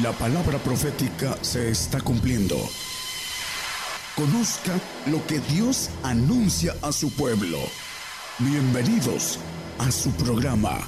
La 0.00 0.10
palabra 0.12 0.56
profética 0.56 1.36
se 1.42 1.68
está 1.68 2.00
cumpliendo. 2.00 2.56
Conozca 4.16 4.72
lo 5.04 5.24
que 5.26 5.38
Dios 5.40 5.90
anuncia 6.02 6.74
a 6.80 6.92
su 6.92 7.10
pueblo. 7.12 7.58
Bienvenidos 8.38 9.38
a 9.78 9.90
su 9.90 10.10
programa, 10.12 10.78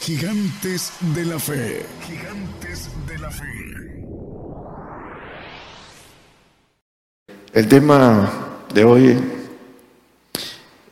Gigantes 0.00 0.90
de 1.14 1.26
la 1.26 1.38
Fe. 1.38 1.84
Gigantes 2.06 2.88
de 3.06 3.18
la 3.18 3.30
Fe. 3.30 3.46
El 7.52 7.68
tema 7.68 8.64
de 8.72 8.84
hoy 8.84 9.18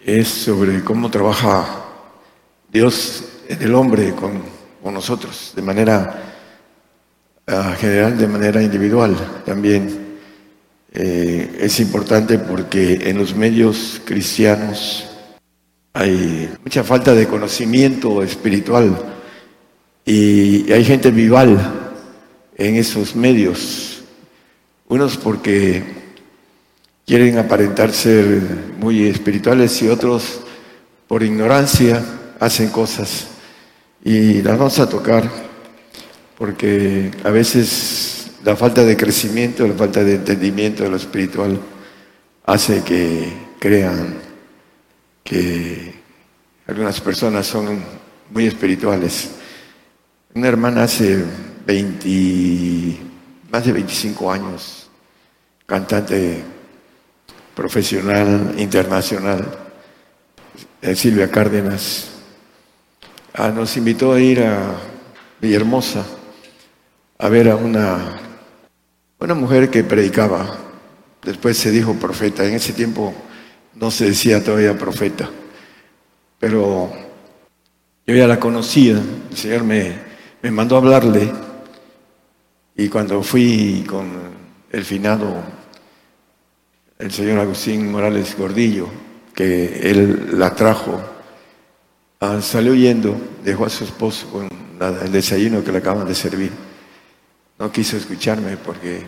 es 0.05 0.29
sobre 0.29 0.85
cómo 0.85 1.11
trabaja 1.11 1.65
Dios 2.71 3.25
en 3.49 3.63
el 3.63 3.75
hombre 3.75 4.15
con, 4.15 4.43
nosotros 4.93 5.55
de 5.57 5.63
manera 5.63 6.34
general 7.47 8.17
de 8.17 8.27
manera 8.27 8.63
individual 8.63 9.17
también. 9.45 10.05
Eh, 10.93 11.59
es 11.61 11.81
importante 11.81 12.39
porque 12.39 13.11
en 13.11 13.19
los 13.19 13.35
medios 13.35 14.01
cristianos 14.05 15.09
hay 15.93 16.49
mucha 16.63 16.85
falta 16.85 17.15
de 17.15 17.27
conocimiento 17.27 18.23
espiritual 18.23 18.97
y 20.05 20.71
hay 20.73 20.85
gente 20.85 21.11
vival 21.11 21.59
en 22.57 22.77
esos 22.77 23.17
medios. 23.17 24.03
Unos 24.87 25.17
porque 25.17 25.83
quieren 27.07 27.39
aparentar 27.39 27.93
ser 27.93 28.41
muy 28.79 29.07
espirituales 29.07 29.83
y 29.83 29.89
otros 29.89 30.41
por 31.09 31.23
ignorancia 31.23 32.05
hacen 32.39 32.69
cosas. 32.69 33.29
Y 34.05 34.43
las 34.43 34.59
vamos 34.59 34.79
a 34.79 34.89
tocar 34.89 35.54
porque 36.39 37.11
a 37.23 37.31
veces 37.31 38.31
la 38.45 38.57
falta 38.57 38.85
de 38.85 38.97
crecimiento, 38.97 39.67
la 39.67 39.75
falta 39.75 40.03
de 40.03 40.17
entendimiento 40.17 40.83
de 40.83 40.91
lo 40.91 40.97
espiritual 40.97 41.59
hace 42.45 42.83
que 42.83 43.33
crean 43.59 44.17
que 45.23 45.95
algunas 46.67 47.01
personas 47.01 47.47
son 47.47 47.83
muy 48.31 48.47
espirituales. 48.47 49.31
Una 50.35 50.49
hermana 50.49 50.85
hace 50.85 51.25
20, 51.67 52.99
más 53.51 53.65
de 53.65 53.73
25 53.73 54.33
años, 54.33 54.91
cantante 55.65 56.43
profesional, 57.55 58.55
internacional, 58.59 59.47
eh, 60.83 60.95
Silvia 60.97 61.31
Cárdenas, 61.31 62.09
ah, 63.33 63.49
nos 63.49 63.77
invitó 63.77 64.13
a 64.13 64.21
ir 64.21 64.43
a 64.43 64.75
Villahermosa 65.41 66.05
a 67.25 67.31
ver 67.31 67.49
a 67.49 67.57
una, 67.57 68.21
una 69.19 69.33
mujer 69.33 69.71
que 69.71 69.83
predicaba. 69.83 70.59
Después 71.23 71.57
se 71.57 71.71
dijo 71.71 71.95
profeta. 71.95 72.45
En 72.45 72.53
ese 72.53 72.75
tiempo 72.75 73.15
no 73.77 73.91
se 73.91 74.05
decía 74.05 74.45
todavía 74.45 74.77
profeta. 74.77 75.31
Pero 76.39 76.93
yo 78.07 78.15
ya 78.15 78.27
la 78.27 78.39
conocía. 78.39 79.01
El 79.31 79.37
Señor 79.39 79.65
me, 79.65 79.95
me 80.43 80.51
mandó 80.51 80.75
a 80.75 80.81
hablarle. 80.81 81.33
Y 82.77 82.91
cuando 82.91 83.23
fui 83.23 83.87
con 83.89 84.07
el 84.71 84.85
finado, 84.85 85.43
el 86.99 87.11
señor 87.11 87.39
Agustín 87.39 87.91
Morales 87.91 88.37
Gordillo, 88.37 88.89
que 89.35 89.91
él 89.91 90.39
la 90.39 90.55
trajo, 90.55 91.01
ah, 92.21 92.43
salió 92.43 92.75
yendo, 92.75 93.17
dejó 93.43 93.65
a 93.65 93.71
su 93.71 93.85
esposo 93.85 94.29
con 94.31 94.49
el 94.81 95.13
desayuno 95.13 95.65
que 95.65 95.73
le 95.73 95.79
acaban 95.79 96.07
de 96.07 96.15
servir 96.15 96.51
no 97.59 97.71
quiso 97.71 97.97
escucharme 97.97 98.57
porque 98.57 99.03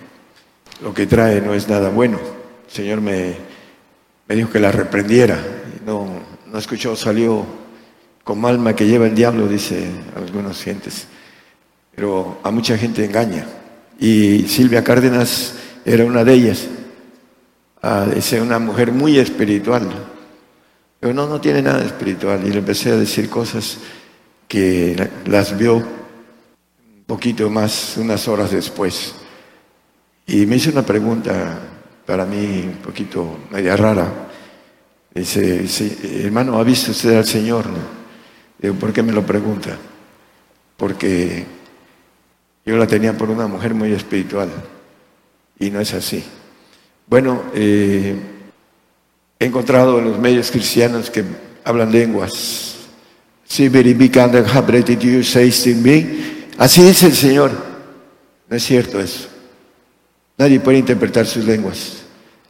lo 0.83 0.93
que 0.95 1.07
trae 1.07 1.41
no 1.41 1.55
es 1.55 1.69
nada 1.69 1.89
bueno. 1.91 2.19
El 2.67 2.73
Señor 2.73 3.01
me, 3.01 3.37
dijo 4.29 4.51
que 4.51 4.61
la 4.61 4.73
reprendiera. 4.73 5.39
No, 5.85 6.07
no 6.47 6.59
escuchó, 6.59 6.97
salió 6.97 7.45
como 8.25 8.49
alma 8.49 8.75
que 8.75 8.87
lleva 8.87 9.07
el 9.07 9.15
diablo, 9.15 9.49
dice 9.49 9.89
algunos 10.17 10.63
gentes. 10.63 11.07
Pero 11.95 12.41
a 12.43 12.51
mucha 12.51 12.77
gente 12.77 13.05
engaña. 13.05 13.47
Y 13.99 14.43
Silvia 14.49 14.85
Cárdenas 14.85 15.55
era 15.85 16.05
una 16.05 16.25
de 16.25 16.33
ellas. 16.35 16.67
Ah, 17.83 18.07
es 18.15 18.33
una 18.33 18.59
mujer 18.59 18.93
muy 18.93 19.19
espiritual. 19.19 19.89
Pero 21.01 21.15
no, 21.15 21.27
no 21.27 21.41
tiene 21.41 21.63
nada 21.63 21.85
espiritual. 21.85 22.47
Y 22.47 22.51
le 22.51 22.59
empecé 22.59 22.91
a 22.91 22.97
decir 22.97 23.31
cosas 23.31 23.79
que 24.49 25.09
las 25.25 25.57
vio 25.57 25.96
poquito 27.07 27.49
más, 27.49 27.97
unas 27.97 28.27
horas 28.29 28.51
después. 28.51 29.15
Y 30.27 30.45
me 30.47 30.57
hizo 30.57 30.71
una 30.71 30.85
pregunta 30.85 31.61
para 32.05 32.25
mí 32.25 32.65
un 32.67 32.83
poquito 32.83 33.39
media 33.51 33.77
rara. 33.77 34.29
Dice, 35.15 35.65
hermano, 36.25 36.59
¿ha 36.59 36.65
visto 36.65 36.91
usted 36.91 37.17
al 37.17 37.25
Señor? 37.25 37.65
Digo, 38.59 38.75
¿por 38.75 38.93
qué 38.93 39.03
me 39.03 39.13
lo 39.13 39.25
pregunta? 39.25 39.77
Porque 40.77 41.47
yo 42.67 42.77
la 42.77 42.87
tenía 42.87 43.17
por 43.17 43.31
una 43.31 43.47
mujer 43.47 43.73
muy 43.73 43.93
espiritual 43.93 44.51
y 45.59 45.71
no 45.71 45.81
es 45.81 45.95
así. 45.95 46.23
Bueno, 47.07 47.45
eh, 47.55 48.17
he 49.39 49.47
encontrado 49.47 49.99
en 50.01 50.07
los 50.07 50.19
medios 50.19 50.51
cristianos 50.51 51.09
que 51.09 51.25
hablan 51.65 51.93
lenguas. 51.93 52.77
Así 56.59 56.83
dice 56.83 57.07
el 57.07 57.15
Señor. 57.15 57.53
No 58.49 58.57
es 58.57 58.65
cierto 58.65 59.01
eso. 59.01 59.29
Nadie 60.39 60.61
puede 60.61 60.79
interpretar 60.79 61.27
sus 61.27 61.45
lenguas. 61.45 62.03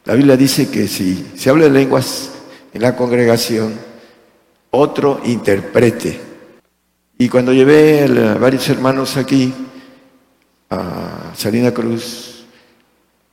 La 0.05 0.13
Biblia 0.13 0.37
dice 0.37 0.69
que 0.69 0.87
si 0.87 1.31
se 1.35 1.49
habla 1.49 1.67
lenguas 1.67 2.31
en 2.73 2.81
la 2.81 2.95
congregación, 2.95 3.73
otro 4.71 5.21
interprete. 5.25 6.19
Y 7.17 7.29
cuando 7.29 7.51
llevé 7.51 8.03
a 8.03 8.35
varios 8.35 8.69
hermanos 8.69 9.17
aquí, 9.17 9.53
a 10.69 11.33
Salina 11.35 11.73
Cruz, 11.73 12.45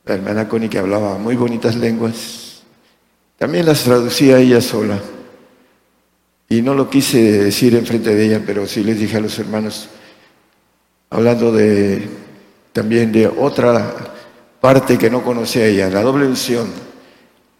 la 0.05 0.15
hermana 0.15 0.47
Connie 0.47 0.69
que 0.69 0.79
hablaba 0.79 1.17
muy 1.17 1.35
bonitas 1.35 1.75
lenguas, 1.75 2.63
también 3.37 3.65
las 3.65 3.83
traducía 3.83 4.39
ella 4.39 4.61
sola. 4.61 5.01
Y 6.49 6.61
no 6.61 6.73
lo 6.73 6.89
quise 6.89 7.43
decir 7.43 7.75
enfrente 7.75 8.15
de 8.15 8.25
ella, 8.25 8.43
pero 8.45 8.67
sí 8.67 8.83
les 8.83 8.99
dije 8.99 9.17
a 9.17 9.21
los 9.21 9.37
hermanos, 9.39 9.89
hablando 11.09 11.51
de 11.51 12.07
también 12.73 13.11
de 13.11 13.27
otra 13.27 13.93
parte 14.59 14.97
que 14.97 15.09
no 15.09 15.23
conocía 15.23 15.65
ella, 15.65 15.89
la 15.89 16.01
doble 16.01 16.25
unción. 16.25 16.67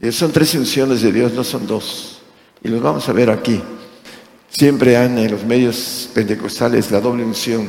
Eh, 0.02 0.12
son 0.12 0.32
tres 0.32 0.54
unciones 0.56 1.02
de 1.02 1.12
Dios, 1.12 1.34
no 1.34 1.44
son 1.44 1.66
dos. 1.66 2.22
Y 2.64 2.68
los 2.68 2.82
vamos 2.82 3.08
a 3.08 3.14
ver 3.14 3.30
aquí. 3.30 3.62
Siempre 4.50 4.98
han 4.98 5.18
en 5.18 5.32
los 5.32 5.44
medios 5.46 6.10
pentecostales 6.14 6.92
la 6.92 7.00
doble 7.00 7.24
unción. 7.24 7.68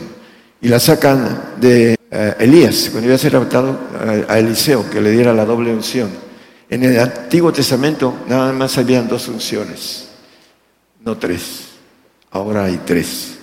Y 0.60 0.68
la 0.68 0.80
sacan 0.80 1.54
de 1.60 1.96
eh, 2.10 2.34
Elías, 2.40 2.88
cuando 2.90 3.08
iba 3.08 3.14
a 3.14 3.18
ser 3.18 3.36
adaptado 3.36 3.78
a, 4.28 4.38
Eliseo, 4.38 4.88
que 4.88 5.00
le 5.00 5.10
diera 5.10 5.32
la 5.32 5.44
doble 5.44 5.72
unción. 5.72 6.10
En 6.68 6.82
el 6.82 6.98
Antiguo 6.98 7.52
Testamento 7.52 8.14
nada 8.28 8.52
más 8.52 8.76
habían 8.78 9.06
dos 9.06 9.28
unciones, 9.28 10.08
no 11.04 11.16
tres. 11.16 11.66
Ahora 12.30 12.64
hay 12.64 12.80
tres. 12.84 13.35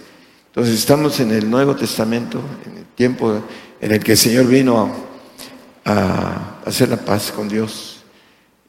Entonces 0.55 0.75
estamos 0.75 1.19
en 1.19 1.31
el 1.31 1.49
Nuevo 1.49 1.75
Testamento, 1.75 2.39
en 2.63 2.77
el 2.77 2.85
tiempo 2.85 3.41
en 3.81 3.91
el 3.91 3.99
que 4.03 4.11
el 4.11 4.17
Señor 4.19 4.45
vino 4.45 4.87
a, 5.83 6.59
hacer 6.63 6.89
la 6.89 6.97
paz 6.97 7.31
con 7.31 7.49
Dios 7.49 8.03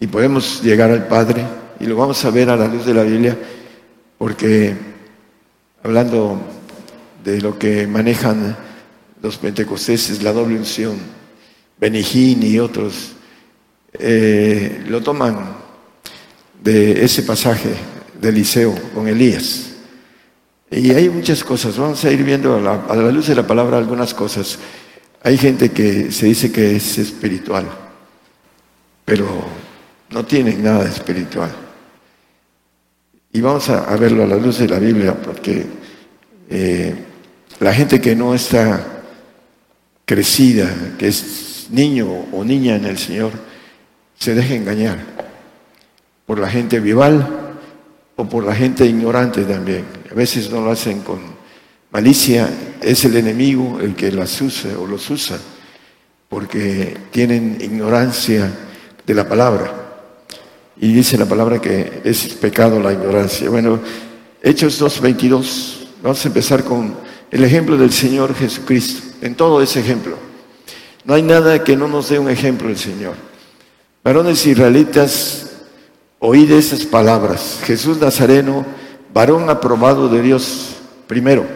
y 0.00 0.06
podemos 0.06 0.62
llegar 0.62 0.91
al 0.91 1.06
Padre 1.06 1.45
y 1.78 1.84
lo 1.84 1.95
vamos 1.95 2.25
a 2.25 2.31
ver 2.31 2.49
a 2.49 2.56
la 2.56 2.69
luz 2.69 2.87
de 2.87 2.95
la 2.95 3.03
Biblia 3.03 3.37
porque 4.17 4.75
hablando 5.83 6.41
de 7.22 7.42
lo 7.42 7.59
que 7.59 7.87
manejan 7.87 8.57
los 9.21 9.37
pentecosteses, 9.37 10.22
la 10.22 10.33
doble 10.33 10.57
unción, 10.57 10.97
Benijín 11.78 12.42
y 12.45 12.60
otros, 12.60 13.13
eh, 13.92 14.83
lo 14.89 15.03
toman 15.03 15.54
de 16.63 17.04
ese 17.04 17.25
pasaje 17.25 17.75
de 18.19 18.28
Eliseo 18.30 18.75
con 18.95 19.07
Elías. 19.07 19.73
Y 20.76 20.91
hay 20.91 21.09
muchas 21.09 21.44
cosas, 21.44 21.78
vamos 21.78 22.04
a 22.04 22.10
ir 22.10 22.24
viendo 22.24 22.56
a 22.56 22.97
la, 22.97 23.12
luz 23.12 23.28
de 23.28 23.36
la 23.36 23.47
palabra 23.47 23.78
algunas 23.78 24.12
cosas. 24.12 24.59
Hay 25.22 25.38
gente 25.38 25.71
que 25.71 26.10
se 26.10 26.26
dice 26.26 26.50
que 26.50 26.74
es 26.74 26.98
espiritual, 26.98 27.65
pero 29.04 29.24
no 30.10 30.24
tienen 30.24 30.65
nada 30.65 30.82
de 30.82 30.91
espiritual. 30.91 31.53
Y 33.32 33.41
vamos 33.41 33.68
a, 33.68 33.94
verlo 33.94 34.24
a 34.24 34.26
la 34.26 34.34
luz 34.34 34.59
de 34.59 34.66
la 34.66 34.80
Biblia, 34.80 35.15
porque 35.15 35.65
eh, 36.50 36.92
la 37.60 37.72
gente 37.72 38.00
que 38.00 38.16
no 38.16 38.34
está 38.34 39.04
crecida, 40.04 40.68
que 40.98 41.06
es 41.06 41.68
niño 41.70 42.09
o 42.32 42.42
niña 42.42 42.74
en 42.74 42.86
el 42.86 42.98
Señor, 42.98 43.30
se 44.18 44.34
deja 44.34 44.54
engañar 44.54 44.98
por 46.27 46.41
la 46.41 46.48
gente 46.48 46.80
vival 46.80 47.54
o 48.16 48.28
por 48.28 48.42
la 48.42 48.56
gente 48.56 48.84
ignorante 48.84 49.44
también. 49.44 50.03
A 50.15 50.16
veces 50.16 50.49
no 50.49 50.61
lo 50.61 50.71
hacen 50.71 51.01
con 51.01 51.19
Malicia 51.91 52.49
es 52.81 53.05
el 53.05 53.16
enemigo 53.16 53.81
el 53.81 53.97
que 53.97 54.13
las 54.13 54.41
usa 54.41 54.78
o 54.78 54.87
los 54.87 55.11
usa, 55.11 55.41
porque 56.28 56.97
tienen 57.11 57.59
ignorancia 57.61 58.49
de 59.05 59.15
la 59.15 59.28
palabra. 59.28 59.75
Y 60.77 60.93
dice 60.93 61.19
la 61.19 61.27
palabra 61.27 61.61
que 61.61 62.01
es 62.05 62.28
pecado 62.34 62.78
la 62.78 62.93
ignorancia. 62.93 63.51
Bueno, 63.51 63.81
Hechos 64.41 64.81
2.22, 64.81 65.89
vamos 66.01 66.25
a 66.25 66.28
empezar 66.28 66.63
con 66.63 66.97
el 67.33 67.43
ejemplo 67.43 67.77
del 67.77 67.93
Señor 67.93 68.37
Jesucristo, 68.37 69.16
en 69.21 69.34
todo 69.34 69.61
ese 69.61 69.81
ejemplo. 69.81 70.16
No 71.05 71.15
hay 71.15 71.22
nada 71.22 71.65
que 71.65 71.77
no 71.77 71.89
nos 71.89 72.09
dé 72.09 72.21
un 72.21 72.31
ejemplo 72.31 72.69
el 72.69 72.78
Señor. 72.78 73.15
Varones 74.05 74.47
israelitas, 74.47 75.51
oíd 76.21 76.53
esas 76.53 76.84
palabras. 76.84 77.59
Jesús 77.65 77.99
Nazareno, 77.99 78.84
varón 79.15 79.49
aprobado 79.49 80.09
de 80.09 80.21
Dios, 80.21 80.75
primero, 81.07 81.47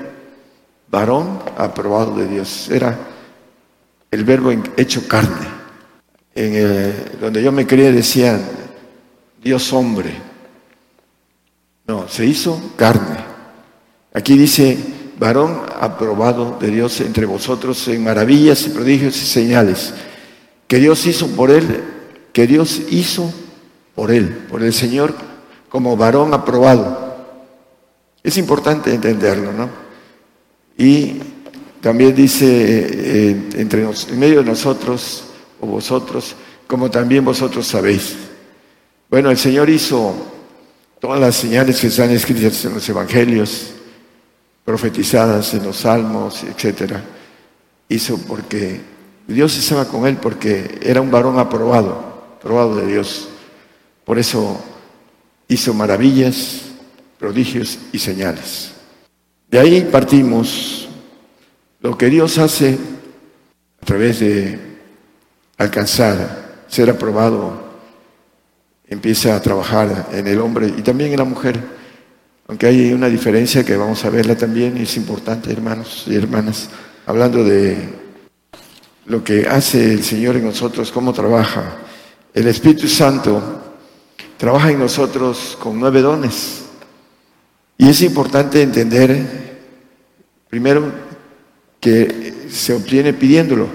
varón 0.91 1.41
aprobado 1.57 2.15
de 2.15 2.29
Dios. 2.29 2.71
Era 2.71 2.97
el 4.11 4.25
verbo 4.25 4.53
hecho 4.77 5.07
carne. 5.09 5.59
En 6.35 7.19
donde 7.21 7.43
yo 7.43 7.51
me 7.51 7.67
crié 7.67 7.91
decían, 7.91 8.41
Dios 9.43 9.73
hombre. 9.73 10.13
No, 11.89 12.07
se 12.07 12.25
hizo 12.25 12.61
carne. 12.77 13.19
Aquí 14.15 14.39
dice, 14.39 14.79
varón 15.19 15.63
aprobado 15.81 16.59
de 16.61 16.69
Dios 16.71 17.01
entre 17.01 17.27
vosotros 17.27 17.89
en 17.89 18.05
maravillas 18.05 18.67
y 18.67 18.71
prodigios 18.71 19.17
y 19.17 19.27
señales, 19.27 19.95
que 20.69 20.79
Dios 20.79 21.05
hizo 21.07 21.27
por 21.29 21.51
él, 21.51 21.83
que 22.33 22.47
Dios 22.47 22.83
hizo 22.91 23.33
por 23.97 24.13
él, 24.13 24.29
por 24.49 24.63
el 24.63 24.73
Señor, 24.73 25.13
como 25.69 25.97
varón 25.97 26.35
aprobado. 26.35 27.08
Es 28.29 28.37
importante 28.37 28.93
entenderlo, 28.93 29.55
¿no? 29.55 29.71
Y 30.77 31.15
también 31.81 32.15
dice, 32.15 32.45
eh, 32.47 33.49
entre 33.55 33.85
en 33.85 34.19
medio 34.21 34.41
de 34.41 34.51
nosotros, 34.51 35.25
o 35.59 35.67
vosotros, 35.67 36.37
como 36.67 36.91
también 36.91 37.25
vosotros 37.25 37.67
sabéis. 37.67 38.17
Bueno, 39.09 39.31
el 39.31 39.39
Señor 39.39 39.71
hizo 39.71 40.15
todas 41.01 41.19
las 41.19 41.37
señales 41.37 41.81
que 41.81 41.87
están 41.87 42.11
escritas 42.11 42.63
en 42.67 42.75
los 42.75 42.87
evangelios, 42.87 43.69
profetizadas 44.63 45.55
en 45.55 45.65
los 45.65 45.79
salmos, 45.79 46.45
etcétera. 46.45 47.03
Hizo 47.89 48.19
porque 48.19 48.79
Dios 49.27 49.57
estaba 49.57 49.87
con 49.87 50.07
él 50.07 50.19
porque 50.19 50.81
era 50.83 51.01
un 51.01 51.11
varón 51.11 51.39
aprobado, 51.39 52.35
aprobado 52.37 52.77
de 52.77 52.89
Dios. 52.89 53.31
Por 54.05 54.19
eso 54.19 54.61
hizo 55.49 55.73
maravillas, 55.73 56.68
prodigios 57.19 57.79
y 57.93 57.99
señales. 57.99 58.73
De 59.51 59.59
ahí 59.59 59.89
partimos 59.91 60.89
lo 61.81 61.97
que 61.97 62.07
Dios 62.07 62.39
hace 62.39 62.79
a 63.81 63.87
través 63.87 64.21
de 64.21 64.59
alcanzar, 65.57 66.65
ser 66.69 66.91
aprobado 66.91 67.69
empieza 68.89 69.37
a 69.37 69.43
trabajar 69.43 70.09
en 70.13 70.27
el 70.27 70.41
hombre 70.41 70.73
y 70.77 70.83
también 70.83 71.13
en 71.13 71.19
la 71.19 71.25
mujer. 71.25 71.59
Aunque 72.47 72.67
hay 72.67 72.93
una 72.93 73.09
diferencia 73.09 73.65
que 73.65 73.77
vamos 73.77 74.05
a 74.05 74.11
verla 74.11 74.35
también, 74.35 74.77
es 74.79 74.97
importante, 74.97 75.53
hermanos 75.53 76.05
y 76.07 76.15
hermanas, 76.15 76.71
hablando 77.07 77.45
de 77.45 77.77
lo 79.07 79.23
que 79.23 79.47
hace 79.47 79.93
el 79.93 80.03
Señor 80.03 80.37
en 80.37 80.45
nosotros, 80.45 80.91
cómo 80.91 81.13
trabaja. 81.13 81.77
El 82.33 82.47
Espíritu 82.47 82.89
Santo 82.89 83.43
trabaja 84.39 84.71
en 84.71 84.79
nosotros 84.79 85.59
con 85.61 85.79
nueve 85.79 86.01
dones. 86.01 86.68
Y 87.79 87.89
es 87.89 88.03
importante 88.03 88.61
entender, 88.61 89.25
primero, 90.51 90.93
que 91.81 92.35
se 92.51 92.75
obtiene 92.75 93.15
pidiéndolo. 93.15 93.69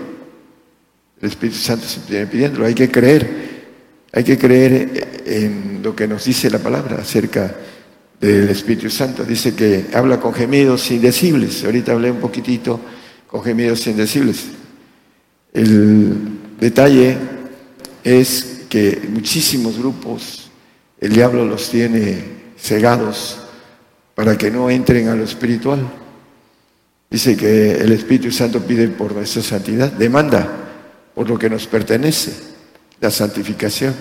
El 1.20 1.30
Espíritu 1.30 1.58
Santo 1.58 1.88
se 1.88 2.02
obtiene 2.02 2.28
pidiéndolo. 2.28 2.66
Hay 2.66 2.76
que 2.76 2.92
creer 2.92 3.54
hay 4.16 4.24
que 4.24 4.38
creer 4.38 5.24
en 5.26 5.80
lo 5.82 5.96
que 5.96 6.08
nos 6.08 6.26
dice 6.26 6.48
la 6.52 6.60
palabra 6.60 6.98
acerca 6.98 7.56
del 8.22 8.48
Espíritu 8.48 8.88
Santo. 8.92 9.24
Dice 9.24 9.56
que 9.56 9.88
habla 9.92 10.20
con 10.20 10.36
gemidos 10.36 10.92
indecibles. 10.92 11.64
Ahorita 11.64 11.94
hablé 11.94 12.12
un 12.12 12.20
poquitito 12.20 12.80
con 13.26 13.44
gemidos 13.44 13.88
indecibles. 13.88 14.46
El 15.52 16.16
detalle 16.60 17.18
es 18.04 18.66
que 18.70 19.02
muchísimos 19.10 19.80
grupos 19.80 20.52
el 21.00 21.12
diablo 21.12 21.44
los 21.44 21.72
tiene 21.72 22.24
cegados 22.56 23.40
para 24.15 24.38
que 24.38 24.51
no 24.51 24.69
entren 24.69 25.07
a 25.07 25.15
lo 25.15 25.24
espiritual. 25.24 25.80
Dice 27.10 27.38
que 27.38 27.74
el 27.74 27.92
Espíritu 27.92 28.31
Santo 28.31 28.62
pide 28.62 28.88
por 28.88 29.13
nuestra 29.13 29.42
santidad, 29.42 29.92
demanda 29.92 30.48
por 31.13 31.30
lo 31.30 31.38
que 31.38 31.50
nos 31.50 31.68
pertenece 31.68 32.33
la 33.00 33.12
santificación, 33.12 33.94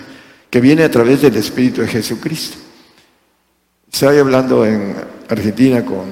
que 0.49 0.61
viene 0.61 0.85
a 0.85 0.91
través 0.91 1.21
del 1.23 1.37
Espíritu 1.37 1.83
de 1.83 1.89
Jesucristo. 1.89 2.57
Estaba 3.93 4.19
hablando 4.19 4.65
en 4.65 4.95
Argentina 5.29 5.85
con 5.85 6.07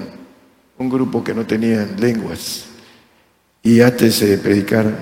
un 0.78 0.90
grupo 0.90 1.24
que 1.24 1.34
no 1.34 1.46
tenían 1.46 1.96
lenguas 1.98 2.64
y 3.62 3.80
antes 3.80 4.20
de 4.20 4.38
predicar 4.38 4.92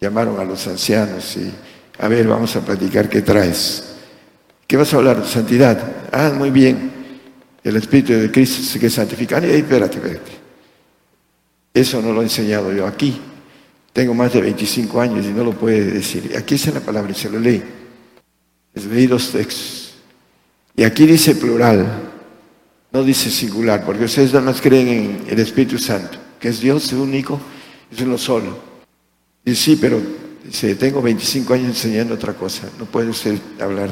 llamaron 0.00 0.38
a 0.38 0.44
los 0.44 0.66
ancianos 0.66 1.36
y 1.36 1.50
a 1.98 2.08
ver, 2.08 2.26
vamos 2.26 2.54
a 2.56 2.60
platicar 2.60 3.08
qué 3.08 3.22
traes. 3.22 3.84
¿Qué 4.66 4.76
vas 4.76 4.92
a 4.92 4.96
hablar? 4.96 5.24
Santidad. 5.26 5.78
Ah, 6.10 6.32
muy 6.34 6.50
bien. 6.50 6.93
El 7.64 7.76
Espíritu 7.76 8.12
de 8.12 8.30
Cristo 8.30 8.62
se 8.62 8.78
que 8.78 8.90
santifica. 8.90 9.38
Ay, 9.38 9.50
espérate, 9.50 9.96
espérate. 9.96 10.32
Eso 11.72 12.00
no 12.00 12.12
lo 12.12 12.20
he 12.20 12.24
enseñado 12.24 12.72
yo 12.72 12.86
aquí. 12.86 13.18
Tengo 13.92 14.12
más 14.12 14.32
de 14.32 14.42
25 14.42 15.00
años 15.00 15.24
y 15.24 15.30
no 15.30 15.42
lo 15.42 15.52
puede 15.52 15.82
decir. 15.84 16.36
Aquí 16.36 16.56
está 16.56 16.70
la 16.72 16.80
palabra 16.80 17.10
y 17.10 17.14
se 17.14 17.30
lo 17.30 17.40
leí. 17.40 17.62
Es 18.74 18.84
leí 18.84 19.06
dos 19.06 19.30
textos. 19.30 19.94
Y 20.76 20.82
aquí 20.82 21.06
dice 21.06 21.34
plural, 21.36 21.86
no 22.92 23.02
dice 23.02 23.30
singular, 23.30 23.84
porque 23.84 24.04
ustedes 24.04 24.32
nada 24.32 24.46
más 24.46 24.60
creen 24.60 24.88
en 24.88 25.24
el 25.28 25.38
Espíritu 25.38 25.78
Santo, 25.78 26.18
que 26.38 26.48
es 26.48 26.60
Dios 26.60 26.92
único, 26.92 27.40
es 27.90 28.00
uno 28.00 28.18
solo. 28.18 28.58
Y 29.44 29.54
sí, 29.54 29.78
pero 29.80 30.00
tengo 30.78 31.00
25 31.00 31.54
años 31.54 31.68
enseñando 31.68 32.14
otra 32.14 32.34
cosa, 32.34 32.68
no 32.78 32.84
puede 32.84 33.08
usted 33.10 33.38
hablar 33.60 33.90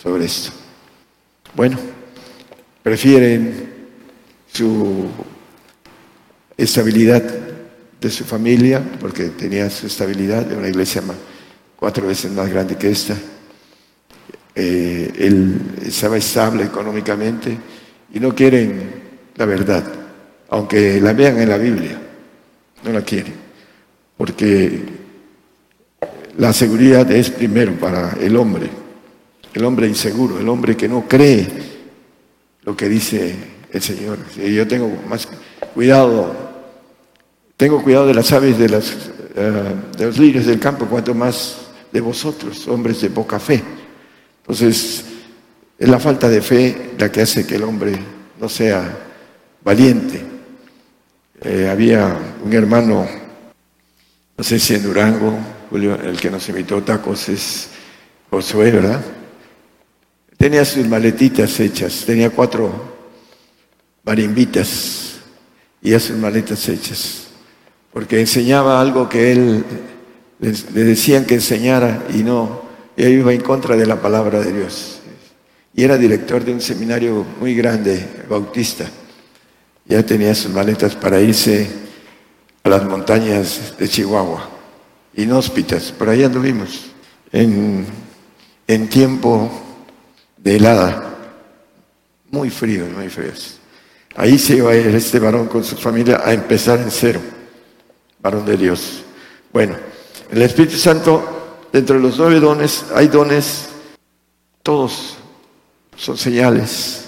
sobre 0.00 0.24
esto. 0.24 0.50
Bueno, 1.54 1.78
prefieren 2.88 3.52
su 4.50 5.04
estabilidad 6.56 7.22
de 8.00 8.10
su 8.10 8.24
familia, 8.24 8.82
porque 8.98 9.24
tenía 9.24 9.68
su 9.68 9.88
estabilidad 9.88 10.46
de 10.46 10.56
una 10.56 10.68
iglesia 10.68 11.02
más, 11.02 11.18
cuatro 11.76 12.06
veces 12.06 12.32
más 12.32 12.48
grande 12.48 12.76
que 12.76 12.90
esta. 12.90 13.14
Eh, 14.54 15.12
él 15.18 15.60
estaba 15.84 16.16
estable 16.16 16.64
económicamente 16.64 17.58
y 18.14 18.20
no 18.20 18.34
quieren 18.34 18.90
la 19.36 19.44
verdad, 19.44 19.84
aunque 20.48 20.98
la 20.98 21.12
vean 21.12 21.38
en 21.40 21.48
la 21.50 21.58
Biblia, 21.58 22.00
no 22.84 22.90
la 22.90 23.02
quieren, 23.02 23.34
porque 24.16 24.80
la 26.38 26.54
seguridad 26.54 27.12
es 27.12 27.28
primero 27.28 27.72
para 27.72 28.16
el 28.18 28.34
hombre, 28.34 28.70
el 29.52 29.62
hombre 29.62 29.86
inseguro, 29.88 30.40
el 30.40 30.48
hombre 30.48 30.74
que 30.74 30.88
no 30.88 31.06
cree 31.06 31.76
lo 32.68 32.76
que 32.76 32.86
dice 32.86 33.34
el 33.72 33.80
Señor. 33.80 34.18
Yo 34.36 34.68
tengo 34.68 34.92
más 35.08 35.26
cuidado 35.72 36.48
tengo 37.58 37.82
cuidado 37.82 38.06
de 38.06 38.14
las 38.14 38.30
aves 38.30 38.56
de, 38.56 38.68
las, 38.68 38.92
eh, 39.34 39.74
de 39.96 40.06
los 40.06 40.16
lirios 40.16 40.46
del 40.46 40.60
campo, 40.60 40.86
cuanto 40.86 41.12
más 41.12 41.56
de 41.90 42.00
vosotros, 42.00 42.68
hombres 42.68 43.00
de 43.00 43.10
poca 43.10 43.40
fe. 43.40 43.60
Entonces, 44.42 45.04
es 45.76 45.88
la 45.88 45.98
falta 45.98 46.28
de 46.28 46.40
fe 46.40 46.92
la 46.96 47.10
que 47.10 47.22
hace 47.22 47.44
que 47.44 47.56
el 47.56 47.64
hombre 47.64 47.98
no 48.40 48.48
sea 48.48 48.96
valiente. 49.64 50.22
Eh, 51.40 51.68
había 51.68 52.16
un 52.44 52.52
hermano, 52.52 53.08
no 54.36 54.44
sé 54.44 54.60
si 54.60 54.76
en 54.76 54.84
Durango, 54.84 55.36
Julio, 55.68 55.96
el 55.96 56.20
que 56.20 56.30
nos 56.30 56.48
invitó 56.48 56.80
tacos 56.84 57.28
es 57.28 57.70
Josué, 58.30 58.70
¿verdad? 58.70 59.00
Tenía 60.38 60.64
sus 60.64 60.86
maletitas 60.86 61.60
hechas, 61.60 62.04
tenía 62.06 62.30
cuatro 62.30 62.72
marimbitas 64.04 65.18
y 65.82 65.98
sus 65.98 66.16
maletas 66.16 66.66
hechas 66.68 67.28
porque 67.92 68.20
enseñaba 68.20 68.80
algo 68.80 69.08
que 69.08 69.32
él 69.32 69.64
le 70.38 70.84
decían 70.84 71.24
que 71.24 71.34
enseñara 71.34 72.06
y 72.14 72.18
no, 72.18 72.62
él 72.96 73.14
iba 73.14 73.32
en 73.32 73.40
contra 73.40 73.76
de 73.76 73.86
la 73.86 74.00
palabra 74.00 74.40
de 74.40 74.52
Dios. 74.52 75.00
Y 75.74 75.82
era 75.82 75.96
director 75.96 76.44
de 76.44 76.52
un 76.52 76.60
seminario 76.60 77.26
muy 77.40 77.56
grande, 77.56 78.06
bautista. 78.28 78.88
Ya 79.86 80.04
tenía 80.04 80.32
sus 80.34 80.52
maletas 80.52 80.94
para 80.94 81.20
irse 81.20 81.68
a 82.62 82.68
las 82.68 82.84
montañas 82.84 83.74
de 83.78 83.88
Chihuahua, 83.88 84.48
inhóspitas, 85.16 85.90
por 85.90 86.08
ahí 86.08 86.22
anduvimos, 86.22 86.90
en 87.32 88.88
tiempo 88.90 89.50
de 90.42 90.56
helada, 90.56 91.16
muy 92.30 92.50
frío, 92.50 92.86
muy 92.86 93.08
fríos. 93.08 93.58
Ahí 94.14 94.38
se 94.38 94.56
iba 94.56 94.70
a 94.70 94.74
este 94.74 95.18
varón 95.18 95.46
con 95.46 95.62
su 95.62 95.76
familia 95.76 96.22
a 96.24 96.32
empezar 96.32 96.80
en 96.80 96.90
cero, 96.90 97.20
varón 98.20 98.44
de 98.44 98.56
Dios. 98.56 99.02
Bueno, 99.52 99.76
el 100.30 100.42
Espíritu 100.42 100.76
Santo, 100.76 101.68
dentro 101.72 101.96
de 101.96 102.02
los 102.02 102.18
nueve 102.18 102.40
dones, 102.40 102.84
hay 102.94 103.08
dones, 103.08 103.68
todos 104.62 105.16
son 105.96 106.16
señales. 106.16 107.04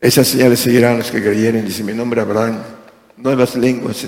Esas 0.00 0.28
señales 0.28 0.60
seguirán 0.60 0.98
los 0.98 1.10
que 1.10 1.22
creyeren, 1.22 1.64
dice 1.64 1.82
mi 1.82 1.92
nombre 1.94 2.20
habrán 2.20 2.62
nuevas 3.16 3.56
lenguas, 3.56 4.06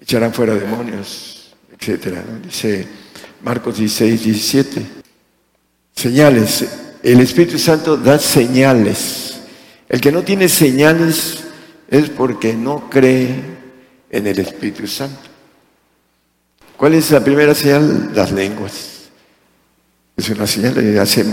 echarán 0.00 0.32
fuera 0.32 0.54
demonios, 0.54 1.54
etcétera. 1.78 2.22
Dice 2.42 2.86
Marcos 3.42 3.78
16, 3.78 4.24
17. 4.24 4.86
Señales. 5.94 6.87
El 7.02 7.20
Espíritu 7.20 7.58
Santo 7.58 7.96
da 7.96 8.18
señales. 8.18 9.40
El 9.88 10.00
que 10.00 10.12
no 10.12 10.22
tiene 10.22 10.48
señales 10.48 11.44
es 11.88 12.10
porque 12.10 12.54
no 12.54 12.90
cree 12.90 13.42
en 14.10 14.26
el 14.26 14.38
Espíritu 14.38 14.86
Santo. 14.86 15.20
¿Cuál 16.76 16.94
es 16.94 17.10
la 17.10 17.22
primera 17.22 17.54
señal? 17.54 18.10
Las 18.14 18.32
lenguas. 18.32 19.10
Es 20.16 20.28
una 20.30 20.46
señal 20.46 20.74
de 20.74 20.98
hace 20.98 21.24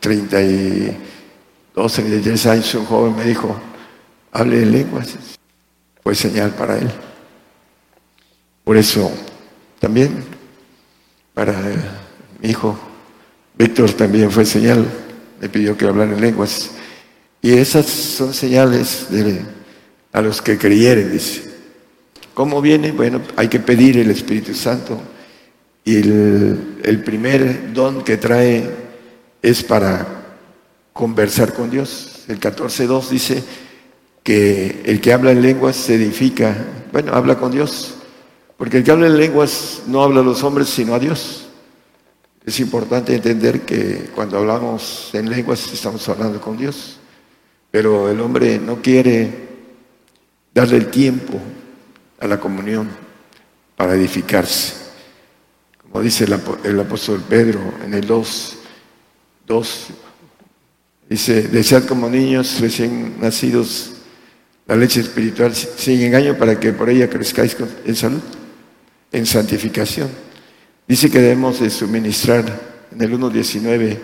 32, 0.00 1.92
33 1.92 2.46
años 2.46 2.74
un 2.74 2.84
joven 2.84 3.16
me 3.16 3.24
dijo, 3.24 3.56
hable 4.32 4.58
de 4.58 4.66
lenguas. 4.66 5.14
Fue 6.02 6.14
señal 6.14 6.50
para 6.50 6.78
él. 6.78 6.90
Por 8.64 8.76
eso 8.76 9.10
también 9.78 10.24
para 11.34 11.54
mi 12.40 12.50
hijo 12.50 12.78
Víctor 13.56 13.92
también 13.92 14.30
fue 14.30 14.44
señal, 14.44 14.84
me 15.44 15.50
pidió 15.50 15.76
que 15.76 15.86
hablara 15.86 16.10
en 16.10 16.22
lenguas. 16.22 16.70
Y 17.42 17.52
esas 17.52 17.84
son 17.84 18.32
señales 18.32 19.08
de, 19.10 19.42
a 20.10 20.22
los 20.22 20.40
que 20.40 20.56
creyeren, 20.56 21.12
dice. 21.12 21.42
¿Cómo 22.32 22.62
viene? 22.62 22.92
Bueno, 22.92 23.20
hay 23.36 23.48
que 23.48 23.60
pedir 23.60 23.98
el 23.98 24.10
Espíritu 24.10 24.54
Santo. 24.54 24.98
Y 25.84 25.96
el, 25.96 27.02
primer 27.04 27.74
don 27.74 28.02
que 28.02 28.16
trae 28.16 28.70
es 29.42 29.62
para 29.62 30.06
conversar 30.94 31.52
con 31.52 31.68
Dios. 31.68 32.24
El 32.26 32.40
14.2 32.40 33.08
dice 33.10 33.44
que 34.22 34.80
el 34.86 35.02
que 35.02 35.12
habla 35.12 35.32
en 35.32 35.42
lenguas 35.42 35.76
se 35.76 35.96
edifica, 35.96 36.56
bueno, 36.90 37.12
habla 37.12 37.36
con 37.36 37.52
Dios. 37.52 37.96
Porque 38.56 38.78
el 38.78 38.84
que 38.84 38.92
habla 38.92 39.08
en 39.08 39.18
lenguas 39.18 39.82
no 39.88 40.02
habla 40.02 40.20
a 40.20 40.24
los 40.24 40.42
hombres, 40.42 40.70
sino 40.70 40.94
a 40.94 40.98
Dios. 40.98 41.43
Es 42.44 42.60
importante 42.60 43.14
entender 43.14 43.62
que 43.62 44.10
cuando 44.14 44.36
hablamos 44.36 45.08
en 45.14 45.30
lenguas 45.30 45.72
estamos 45.72 46.06
hablando 46.10 46.40
con 46.40 46.58
Dios. 46.58 46.98
Pero 47.70 48.10
el 48.10 48.20
hombre 48.20 48.58
no 48.58 48.82
quiere 48.82 49.30
darle 50.52 50.76
el 50.76 50.88
tiempo 50.88 51.40
a 52.20 52.26
la 52.26 52.38
comunión 52.38 52.88
para 53.76 53.94
edificarse. 53.94 54.74
Como 55.82 56.02
dice 56.02 56.24
el, 56.24 56.80
apóstol 56.80 57.22
Pedro 57.28 57.60
en 57.84 57.94
el 57.94 58.06
2, 58.06 58.56
2, 59.46 59.86
dice, 61.08 61.48
desead 61.48 61.84
como 61.84 62.10
niños 62.10 62.60
recién 62.60 63.20
nacidos 63.20 63.92
la 64.66 64.76
leche 64.76 65.00
espiritual 65.00 65.54
sin 65.54 66.00
engaño 66.00 66.36
para 66.36 66.58
que 66.60 66.72
por 66.72 66.90
ella 66.90 67.08
crezcáis 67.08 67.56
en 67.84 67.96
salud, 67.96 68.22
en 69.12 69.26
santificación. 69.26 70.23
Dice 70.86 71.10
que 71.10 71.20
debemos 71.20 71.60
de 71.60 71.70
suministrar 71.70 72.44
en 72.92 73.00
el 73.00 73.18
1.19 73.18 73.98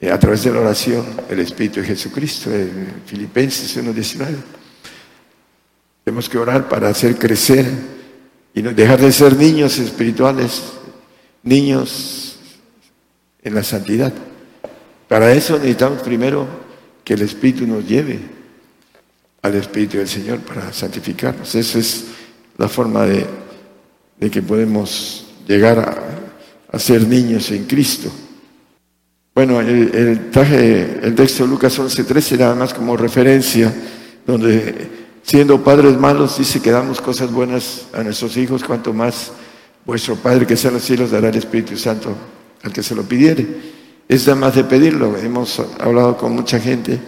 eh, 0.00 0.10
a 0.10 0.18
través 0.18 0.44
de 0.44 0.52
la 0.52 0.60
oración 0.60 1.04
el 1.28 1.40
Espíritu 1.40 1.80
de 1.80 1.86
Jesucristo, 1.86 2.50
en 2.52 3.02
Filipenses 3.06 3.76
1.19. 3.76 4.36
Tenemos 6.04 6.28
que 6.28 6.38
orar 6.38 6.68
para 6.68 6.88
hacer 6.88 7.16
crecer 7.16 7.66
y 8.54 8.62
dejar 8.62 9.00
de 9.00 9.10
ser 9.10 9.36
niños 9.36 9.78
espirituales, 9.78 10.62
niños 11.42 12.38
en 13.42 13.54
la 13.54 13.62
santidad. 13.62 14.12
Para 15.08 15.32
eso 15.32 15.54
necesitamos 15.58 16.02
primero 16.02 16.46
que 17.04 17.14
el 17.14 17.22
Espíritu 17.22 17.66
nos 17.66 17.86
lleve 17.86 18.18
al 19.42 19.54
Espíritu 19.56 19.98
del 19.98 20.08
Señor 20.08 20.38
para 20.40 20.72
santificarnos. 20.72 21.54
Esa 21.54 21.78
es 21.78 22.04
la 22.56 22.68
forma 22.68 23.04
de, 23.04 23.26
que 24.30 24.40
podemos 24.40 25.23
llegar 25.46 25.78
a, 26.70 26.78
ser 26.78 27.06
niños 27.06 27.50
en 27.52 27.66
Cristo. 27.66 28.10
Bueno, 29.32 29.60
el, 29.60 30.30
traje, 30.30 30.98
el 31.02 31.14
texto 31.14 31.44
de 31.44 31.50
Lucas 31.50 31.78
11.13 31.78 32.38
nada 32.38 32.54
más 32.56 32.74
como 32.74 32.96
referencia, 32.96 33.72
donde 34.26 34.88
siendo 35.22 35.62
padres 35.62 35.96
malos, 35.96 36.38
dice 36.38 36.60
que 36.60 36.70
damos 36.70 37.00
cosas 37.00 37.30
buenas 37.30 37.86
a 37.92 38.02
nuestros 38.02 38.36
hijos, 38.36 38.64
cuanto 38.64 38.92
más 38.92 39.30
vuestro 39.84 40.16
Padre 40.16 40.46
que 40.46 40.54
está 40.54 40.68
en 40.68 40.74
los 40.74 40.82
cielos 40.82 41.10
dará 41.10 41.28
el 41.28 41.36
Espíritu 41.36 41.76
Santo 41.76 42.16
al 42.62 42.72
que 42.72 42.82
se 42.82 42.94
lo 42.94 43.02
pidiere. 43.02 43.46
Es 44.08 44.26
nada 44.26 44.38
más 44.38 44.54
de 44.54 44.64
pedirlo. 44.64 45.16
Hemos 45.16 45.60
hablado 45.78 46.16
con 46.16 46.32
mucha 46.32 46.58
gente 46.58 46.98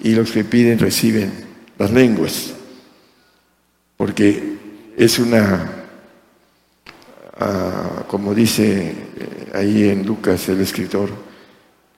y 0.00 0.14
los 0.14 0.30
que 0.30 0.44
piden 0.44 0.78
reciben 0.78 1.32
las 1.78 1.90
lenguas, 1.90 2.52
porque 3.96 4.56
es 4.96 5.18
una, 5.18 5.85
como 8.08 8.34
dice 8.34 8.88
eh, 9.16 9.52
ahí 9.54 9.88
en 9.88 10.06
Lucas 10.06 10.48
el 10.48 10.60
escritor, 10.60 11.10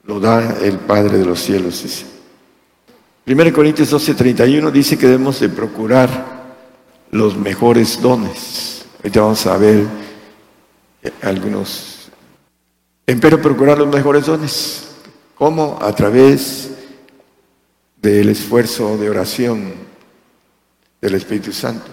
lo 0.03 0.19
da 0.19 0.57
el 0.61 0.77
Padre 0.79 1.17
de 1.17 1.25
los 1.25 1.39
cielos. 1.39 1.81
Dice. 1.83 2.05
1 3.25 3.53
Corintios 3.53 3.89
12, 3.89 4.15
31 4.15 4.71
dice 4.71 4.97
que 4.97 5.05
debemos 5.05 5.39
de 5.39 5.49
procurar 5.49 6.09
los 7.11 7.37
mejores 7.37 8.01
dones. 8.01 8.85
Ahorita 8.97 9.21
vamos 9.21 9.45
a 9.45 9.57
ver 9.57 9.85
eh, 11.03 11.11
algunos. 11.21 12.09
Empero 13.07 13.41
procurar 13.41 13.77
los 13.77 13.87
mejores 13.87 14.25
dones. 14.25 14.87
¿Cómo? 15.35 15.79
A 15.81 15.95
través 15.95 16.71
del 18.01 18.29
esfuerzo 18.29 18.97
de 18.97 19.09
oración 19.09 19.73
del 20.99 21.15
Espíritu 21.15 21.53
Santo. 21.53 21.85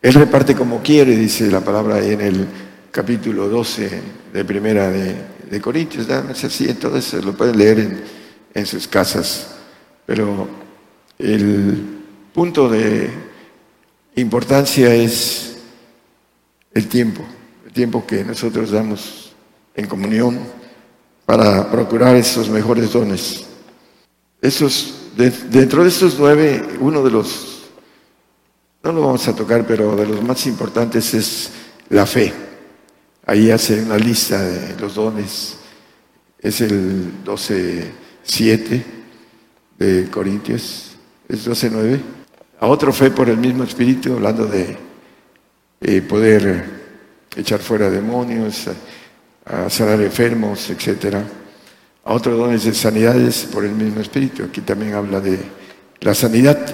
Él 0.00 0.14
reparte 0.14 0.54
como 0.54 0.80
quiere, 0.80 1.16
dice 1.16 1.50
la 1.50 1.60
palabra 1.60 1.98
en 1.98 2.20
el 2.20 2.48
capítulo 2.90 3.48
12 3.48 4.02
de 4.32 4.44
primera 4.44 4.90
de, 4.90 5.60
Corintios. 5.60 6.06
Es 6.08 6.44
así, 6.44 6.68
entonces 6.68 7.24
lo 7.24 7.32
pueden 7.34 7.58
leer 7.58 7.78
en, 7.78 8.04
en 8.54 8.66
sus 8.66 8.86
casas. 8.86 9.54
Pero 10.06 10.48
el 11.18 11.98
punto 12.32 12.68
de 12.68 13.10
importancia 14.16 14.94
es 14.94 15.56
el 16.74 16.88
tiempo, 16.88 17.24
el 17.66 17.72
tiempo 17.72 18.06
que 18.06 18.24
nosotros 18.24 18.70
damos 18.70 19.32
en 19.74 19.86
comunión 19.86 20.38
para 21.24 21.70
procurar 21.70 22.16
esos 22.16 22.48
mejores 22.48 22.92
dones. 22.92 23.44
Esos, 24.40 25.10
dentro 25.16 25.82
de 25.82 25.88
estos 25.88 26.16
nueve, 26.18 26.62
uno 26.80 27.02
de 27.02 27.10
los, 27.10 27.64
no 28.82 28.92
lo 28.92 29.00
vamos 29.02 29.26
a 29.28 29.34
tocar, 29.34 29.66
pero 29.66 29.94
de 29.96 30.06
los 30.06 30.22
más 30.22 30.46
importantes 30.46 31.12
es 31.14 31.50
la 31.90 32.06
fe. 32.06 32.47
Ahí 33.28 33.50
hace 33.50 33.82
una 33.82 33.98
lista 33.98 34.42
de 34.42 34.74
los 34.80 34.94
dones. 34.94 35.58
Es 36.40 36.62
el 36.62 37.22
12.7 37.26 38.82
de 39.78 40.08
Corintios 40.10 40.96
es 41.28 41.46
12.9. 41.46 42.00
A 42.58 42.66
otro 42.68 42.90
fe 42.90 43.10
por 43.10 43.28
el 43.28 43.36
mismo 43.36 43.64
espíritu, 43.64 44.14
hablando 44.14 44.46
de 44.46 44.78
eh, 45.82 46.00
poder 46.00 46.64
echar 47.36 47.60
fuera 47.60 47.90
demonios, 47.90 48.66
sanar 49.68 50.00
enfermos, 50.00 50.70
etc. 50.70 51.16
A 52.06 52.14
otro 52.14 52.34
dones 52.34 52.64
de 52.64 52.72
sanidades 52.72 53.46
por 53.52 53.62
el 53.62 53.72
mismo 53.72 54.00
espíritu. 54.00 54.44
Aquí 54.44 54.62
también 54.62 54.94
habla 54.94 55.20
de 55.20 55.38
la 56.00 56.14
sanidad. 56.14 56.66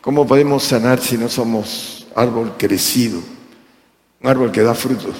¿Cómo 0.00 0.26
podemos 0.26 0.64
sanar 0.64 0.98
si 0.98 1.16
no 1.16 1.28
somos 1.28 2.08
árbol 2.16 2.54
crecido? 2.58 3.20
Un 4.20 4.28
árbol 4.28 4.50
que 4.50 4.62
da 4.62 4.74
frutos 4.74 5.14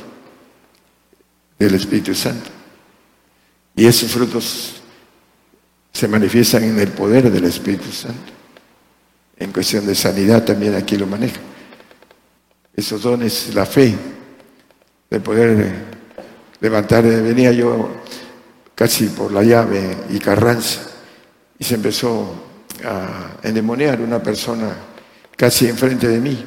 del 1.59 1.75
Espíritu 1.75 2.15
Santo. 2.15 2.51
Y 3.75 3.87
esos 3.87 4.11
frutos 4.11 4.83
se 5.93 6.09
manifiestan 6.09 6.65
en 6.65 6.79
el 6.79 6.89
poder 6.89 7.31
del 7.31 7.45
Espíritu 7.45 7.91
Santo. 7.91 8.33
En 9.39 9.53
cuestión 9.53 9.87
de 9.87 9.95
sanidad 9.95 10.45
también 10.45 10.75
aquí 10.75 10.97
lo 10.97 11.07
maneja. 11.07 11.41
Esos 12.75 13.03
dones, 13.03 13.55
la 13.55 13.67
fe, 13.67 13.95
de 15.11 15.21
poder 15.21 15.75
levantar. 16.61 17.05
Venía 17.05 17.53
yo 17.53 18.03
casi 18.75 19.07
por 19.07 19.33
la 19.33 19.43
llave 19.43 19.97
y 20.11 20.19
Carranza 20.19 20.83
y 21.59 21.65
se 21.65 21.75
empezó 21.75 22.35
a 22.85 23.39
endemoniar 23.43 24.01
una 24.01 24.23
persona 24.23 24.77
casi 25.37 25.69
enfrente 25.69 26.09
de 26.09 26.21
mí, 26.21 26.45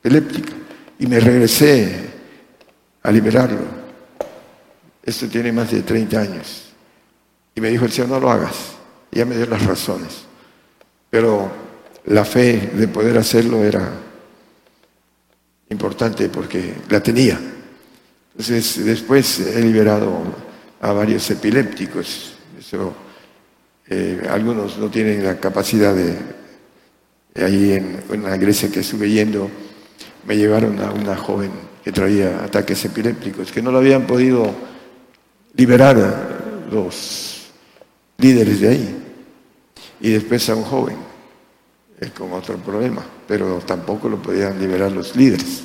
epiléptica, 0.00 0.52
y 0.98 1.06
me 1.06 1.20
regresé 1.20 2.10
a 3.02 3.10
liberarlo. 3.10 3.81
Esto 5.02 5.26
tiene 5.26 5.52
más 5.52 5.70
de 5.70 5.82
30 5.82 6.20
años. 6.20 6.72
Y 7.54 7.60
me 7.60 7.70
dijo 7.70 7.84
el 7.84 7.92
Señor, 7.92 8.10
no 8.10 8.20
lo 8.20 8.30
hagas. 8.30 8.74
Y 9.10 9.18
ya 9.18 9.24
me 9.24 9.36
dio 9.36 9.46
las 9.46 9.64
razones. 9.64 10.24
Pero 11.10 11.50
la 12.06 12.24
fe 12.24 12.70
de 12.74 12.88
poder 12.88 13.18
hacerlo 13.18 13.64
era 13.64 13.92
importante 15.70 16.28
porque 16.28 16.74
la 16.88 17.02
tenía. 17.02 17.38
Entonces, 18.30 18.84
después 18.84 19.40
he 19.40 19.60
liberado 19.60 20.22
a 20.80 20.92
varios 20.92 21.28
epilépticos. 21.30 22.34
Eso, 22.58 22.94
eh, 23.88 24.26
algunos 24.30 24.78
no 24.78 24.88
tienen 24.88 25.24
la 25.24 25.38
capacidad 25.38 25.94
de, 25.94 26.16
ahí 27.44 27.72
en, 27.72 28.02
en 28.10 28.22
la 28.22 28.36
iglesia 28.36 28.70
que 28.70 28.80
estuve 28.80 29.10
yendo, 29.10 29.50
me 30.26 30.36
llevaron 30.36 30.78
a 30.80 30.92
una 30.92 31.16
joven 31.16 31.50
que 31.84 31.92
traía 31.92 32.44
ataques 32.44 32.84
epilépticos, 32.84 33.50
que 33.50 33.60
no 33.60 33.72
lo 33.72 33.78
habían 33.78 34.06
podido 34.06 34.54
liberar 35.54 36.66
los 36.70 37.50
líderes 38.18 38.60
de 38.60 38.68
ahí. 38.68 38.98
Y 40.00 40.10
después 40.10 40.48
a 40.48 40.56
un 40.56 40.64
joven, 40.64 40.96
con 42.10 42.32
otro 42.32 42.56
problema, 42.56 43.04
pero 43.28 43.58
tampoco 43.64 44.08
lo 44.08 44.20
podían 44.20 44.58
liberar 44.58 44.90
los 44.90 45.14
líderes. 45.14 45.62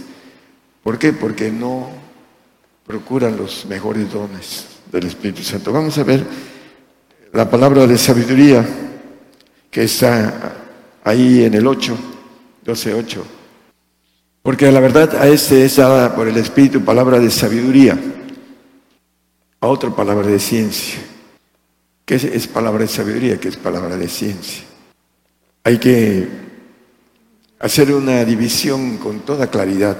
¿Por 0.83 0.99
qué? 0.99 1.13
Porque 1.13 1.51
no 1.51 1.89
procuran 2.85 3.35
los 3.35 3.65
mejores 3.65 4.11
dones 4.11 4.65
del 4.91 5.07
Espíritu 5.07 5.41
Santo. 5.41 5.73
Vamos 5.73 5.97
a 5.97 6.03
ver 6.03 6.23
la 7.33 7.49
palabra 7.49 7.87
de 7.87 7.97
sabiduría 7.97 8.65
que 9.71 9.83
está 9.83 10.53
ahí 11.03 11.43
en 11.43 11.55
el 11.55 11.65
8, 11.65 11.97
12, 12.63 12.93
8. 12.93 13.25
Porque 14.43 14.71
la 14.71 14.79
verdad 14.79 15.15
a 15.15 15.27
este 15.27 15.65
es 15.65 15.75
dada 15.75 16.15
por 16.15 16.27
el 16.27 16.37
Espíritu 16.37 16.81
palabra 16.81 17.19
de 17.19 17.29
sabiduría, 17.29 17.97
a 19.59 19.67
otra 19.67 19.89
palabra 19.95 20.27
de 20.27 20.39
ciencia. 20.39 20.99
¿Qué 22.05 22.15
es, 22.15 22.47
palabra 22.47 22.83
de 22.83 22.87
sabiduría? 22.87 23.39
¿Qué 23.39 23.49
es 23.49 23.57
palabra 23.57 23.97
de 23.97 24.07
ciencia? 24.07 24.63
Hay 25.63 25.77
que 25.77 26.27
hacer 27.59 27.93
una 27.93 28.23
división 28.23 28.97
con 28.97 29.21
toda 29.21 29.47
claridad. 29.47 29.97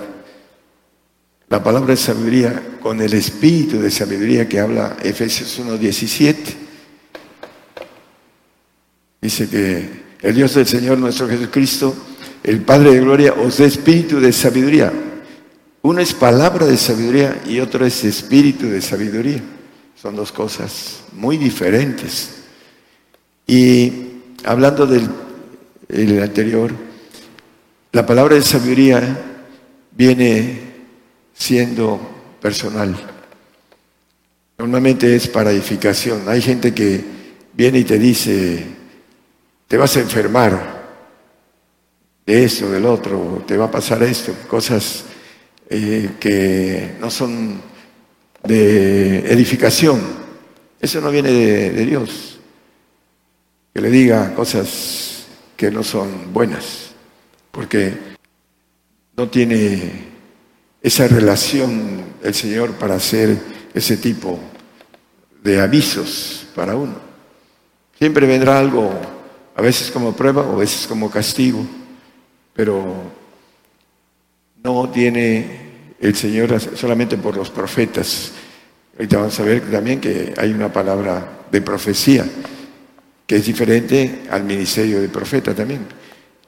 La 1.50 1.64
palabra 1.64 1.90
de 1.90 1.98
sabiduría 1.98 2.78
con 2.82 3.02
el 3.02 3.14
espíritu 3.14 3.80
de 3.80 3.92
sabiduría 3.92 4.48
que 4.48 4.60
habla 4.60 4.98
Efesios 5.04 5.60
1.17. 5.60 6.36
Dice 9.22 9.50
que 9.50 9.90
el 10.22 10.36
Dios 10.36 10.54
del 10.56 10.68
Señor 10.68 10.98
nuestro 10.98 11.28
Jesucristo 11.28 11.96
el 12.44 12.62
Padre 12.62 12.94
de 12.94 13.02
Gloria 13.02 13.34
os 13.34 13.58
dé 13.58 13.66
espíritu 13.66 14.22
de 14.22 14.32
sabiduría. 14.32 14.94
Uno 15.88 16.02
es 16.02 16.14
palabra 16.14 16.66
de 16.66 16.76
sabiduría 16.76 17.42
y 17.48 17.62
otro 17.62 17.86
es 17.86 18.04
espíritu 18.04 18.68
de 18.68 18.82
sabiduría. 18.82 19.42
Son 19.96 20.18
dos 20.18 20.34
cosas 20.34 21.06
muy 21.14 21.38
diferentes. 21.38 22.44
Y 23.48 23.94
hablando 24.44 24.86
del 24.86 26.22
anterior, 26.22 26.74
la 27.94 28.06
palabra 28.06 28.36
de 28.36 28.42
sabiduría 28.42 29.18
viene 29.92 30.60
siendo 31.34 32.02
personal. 32.42 32.94
Normalmente 34.58 35.16
es 35.16 35.30
para 35.30 35.52
edificación. 35.52 36.28
Hay 36.28 36.42
gente 36.42 36.74
que 36.74 37.02
viene 37.54 37.80
y 37.80 37.84
te 37.86 37.98
dice, 37.98 38.66
te 39.70 39.78
vas 39.78 39.96
a 39.96 40.02
enfermar 40.02 40.84
de 42.26 42.44
esto, 42.44 42.70
del 42.70 42.86
otro, 42.88 43.46
te 43.48 43.56
va 43.56 43.68
a 43.68 43.72
pasar 43.72 44.04
esto, 44.04 44.34
cosas 44.50 45.06
eh, 45.70 46.12
que 46.20 46.96
no 47.00 47.10
son 47.10 47.62
de 48.44 49.20
edificación. 49.32 50.02
Eso 50.80 51.02
no 51.02 51.12
viene 51.12 51.32
de, 51.32 51.72
de 51.72 51.86
Dios. 51.86 52.40
Que 53.74 53.82
le 53.82 53.90
diga 53.90 54.34
cosas 54.36 55.26
que 55.56 55.72
no 55.72 55.84
son 55.84 56.34
buenas, 56.34 56.92
porque 57.52 57.94
no 59.16 59.28
tiene 59.30 60.06
esa 60.82 61.08
relación 61.08 62.06
el 62.24 62.34
Señor 62.34 62.74
para 62.74 62.96
hacer 62.96 63.38
ese 63.74 63.98
tipo 63.98 64.40
de 65.44 65.60
avisos 65.60 66.48
para 66.56 66.76
uno. 66.76 66.96
Siempre 67.98 68.28
vendrá 68.28 68.60
algo, 68.60 68.92
a 69.56 69.62
veces 69.62 69.90
como 69.90 70.16
prueba 70.16 70.44
o 70.44 70.54
a 70.54 70.60
veces 70.60 70.86
como 70.86 71.10
castigo 71.10 71.66
pero 72.58 72.96
no 74.64 74.90
tiene 74.90 75.67
el 76.00 76.16
Señor 76.16 76.60
solamente 76.60 77.18
por 77.18 77.36
los 77.36 77.50
profetas. 77.50 78.32
Ahorita 78.94 79.18
vamos 79.18 79.40
a 79.40 79.44
ver 79.44 79.72
también 79.72 80.00
que 80.00 80.34
hay 80.38 80.52
una 80.52 80.72
palabra 80.72 81.46
de 81.52 81.62
profecía, 81.62 82.26
que 83.26 83.36
es 83.36 83.46
diferente 83.46 84.24
al 84.30 84.44
ministerio 84.44 85.02
de 85.02 85.10
profeta 85.10 85.54
también. 85.54 85.86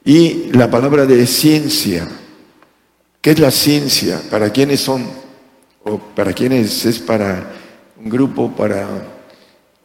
Y 0.04 0.50
la 0.52 0.70
palabra 0.70 1.06
de 1.06 1.26
ciencia. 1.26 2.08
¿Qué 3.20 3.32
es 3.32 3.38
la 3.38 3.50
ciencia? 3.50 4.20
¿Para 4.30 4.50
quiénes 4.50 4.80
son? 4.80 5.06
¿O 5.84 5.98
para 5.98 6.32
quiénes 6.32 6.86
es 6.86 6.98
para 6.98 7.52
un 7.98 8.08
grupo, 8.08 8.50
para 8.50 8.88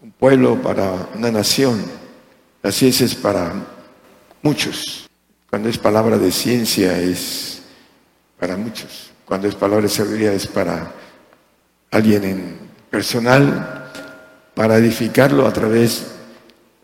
un 0.01 0.11
pueblo, 0.11 0.61
para 0.61 1.09
una 1.15 1.31
nación? 1.31 1.83
La 2.63 2.71
ciencia 2.71 3.05
es 3.05 3.13
para 3.13 3.53
muchos. 4.41 5.09
Cuando 5.49 5.69
es 5.69 5.77
palabra 5.77 6.17
de 6.17 6.31
ciencia 6.31 6.97
es 6.99 7.61
para 8.39 8.55
muchos. 8.57 9.14
Cuando 9.25 9.47
es 9.47 9.55
palabra 9.55 9.83
de 9.83 9.89
sabiduría 9.89 10.33
es 10.33 10.47
para 10.47 10.91
alguien 11.91 12.23
en 12.23 12.57
personal, 12.89 13.91
para 14.53 14.77
edificarlo 14.77 15.47
a 15.47 15.53
través 15.53 16.05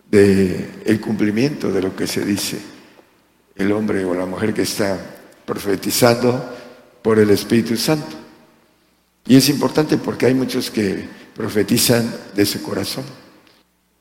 del 0.09 0.81
el 0.85 0.99
cumplimiento 0.99 1.71
de 1.71 1.81
lo 1.81 1.95
que 1.95 2.07
se 2.07 2.25
dice 2.25 2.59
el 3.55 3.71
hombre 3.71 4.03
o 4.05 4.13
la 4.13 4.25
mujer 4.25 4.53
que 4.53 4.63
está 4.63 4.97
profetizando 5.45 6.57
por 7.01 7.19
el 7.19 7.29
Espíritu 7.29 7.77
Santo. 7.77 8.17
Y 9.25 9.35
es 9.35 9.49
importante 9.49 9.97
porque 9.97 10.25
hay 10.25 10.33
muchos 10.33 10.71
que 10.71 11.07
profetizan 11.35 12.11
de 12.33 12.45
su 12.45 12.61
corazón. 12.61 13.03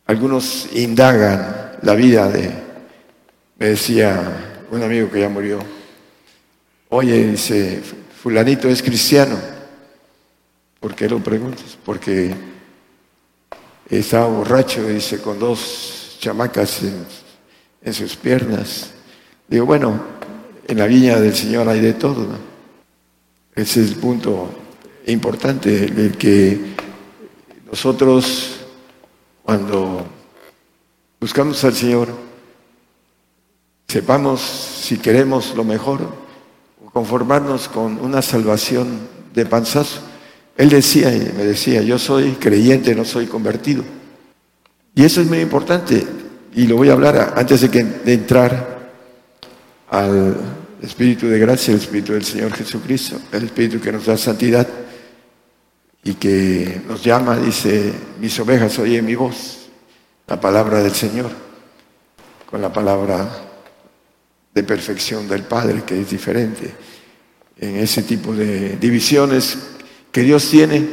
Algunos 0.07 0.69
indagan 0.73 1.77
la 1.83 1.95
vida 1.95 2.29
de, 2.29 2.51
me 3.59 3.67
decía 3.67 4.65
un 4.71 4.83
amigo 4.83 5.11
que 5.11 5.21
ya 5.21 5.29
murió, 5.29 5.61
oye, 6.89 7.27
dice, 7.29 7.83
fulanito 8.23 8.69
es 8.69 8.83
cristiano. 8.83 9.39
¿Por 10.79 10.95
qué 10.95 11.09
lo 11.09 11.21
preguntas? 11.21 11.79
Porque 11.85 12.35
estaba 13.89 14.27
borracho, 14.27 14.87
dice, 14.87 15.21
con 15.21 15.39
dos 15.39 16.17
chamacas 16.21 16.83
en, 17.83 17.95
sus 17.95 18.17
piernas. 18.17 18.91
Digo, 19.49 19.65
bueno, 19.65 20.01
en 20.69 20.79
la 20.79 20.87
viña 20.87 21.19
del 21.19 21.35
Señor 21.35 21.69
hay 21.69 21.81
de 21.81 21.95
todo. 21.95 22.27
Ese 23.55 23.83
es 23.83 23.89
el 23.91 23.97
punto 23.97 24.51
importante, 25.07 25.85
el 25.85 26.17
que 26.17 26.75
nosotros 27.71 28.61
cuando 29.43 30.07
buscamos 31.19 31.65
al 31.65 31.75
Señor, 31.75 32.09
sepamos 33.89 34.41
si 34.41 34.99
queremos 34.99 35.55
lo 35.57 35.65
mejor 35.65 36.20
conformarnos 36.93 37.69
con 37.69 38.01
una 38.01 38.23
salvación 38.23 39.09
de 39.35 39.47
panzazo. 39.47 40.01
Él 40.57 40.69
decía, 40.69 41.15
y 41.15 41.33
me 41.37 41.45
decía, 41.45 41.83
yo 41.83 41.99
soy 41.99 42.33
creyente, 42.33 42.95
no 42.95 43.05
soy 43.05 43.27
convertido. 43.27 43.85
Y 44.95 45.05
eso 45.05 45.21
es 45.21 45.29
muy 45.29 45.39
importante, 45.39 46.05
y 46.55 46.67
lo 46.67 46.77
voy 46.77 46.91
a 46.91 46.93
hablar 46.93 47.35
antes 47.37 47.61
de, 47.61 47.71
que, 47.71 47.85
de 47.85 48.13
entrar 48.13 48.91
al 49.89 50.37
Espíritu 50.83 51.29
de 51.29 51.39
gracia, 51.39 51.73
el 51.73 51.81
Espíritu 51.81 52.13
del 52.13 52.25
Señor 52.25 52.53
Jesucristo, 52.53 53.21
el 53.33 53.45
Espíritu 53.45 53.81
que 53.81 53.93
nos 53.93 54.07
da 54.07 54.17
santidad 54.17 54.67
y 56.03 56.15
que 56.15 56.83
nos 56.89 57.05
llama, 57.05 57.37
dice, 57.37 57.93
mis 58.21 58.39
ovejas 58.41 58.79
oyen 58.79 59.05
mi 59.05 59.15
voz, 59.15 59.69
la 60.27 60.41
palabra 60.41 60.83
del 60.83 60.95
Señor, 60.95 61.31
con 62.51 62.61
la 62.61 62.73
palabra 62.73 63.50
de 64.55 64.63
perfección 64.63 65.29
del 65.29 65.43
Padre, 65.43 65.83
que 65.85 66.01
es 66.01 66.11
diferente 66.11 66.71
en 67.59 67.77
ese 67.77 68.03
tipo 68.03 68.35
de 68.35 68.77
divisiones 68.79 69.59
que 70.11 70.23
Dios 70.23 70.49
tiene 70.51 70.87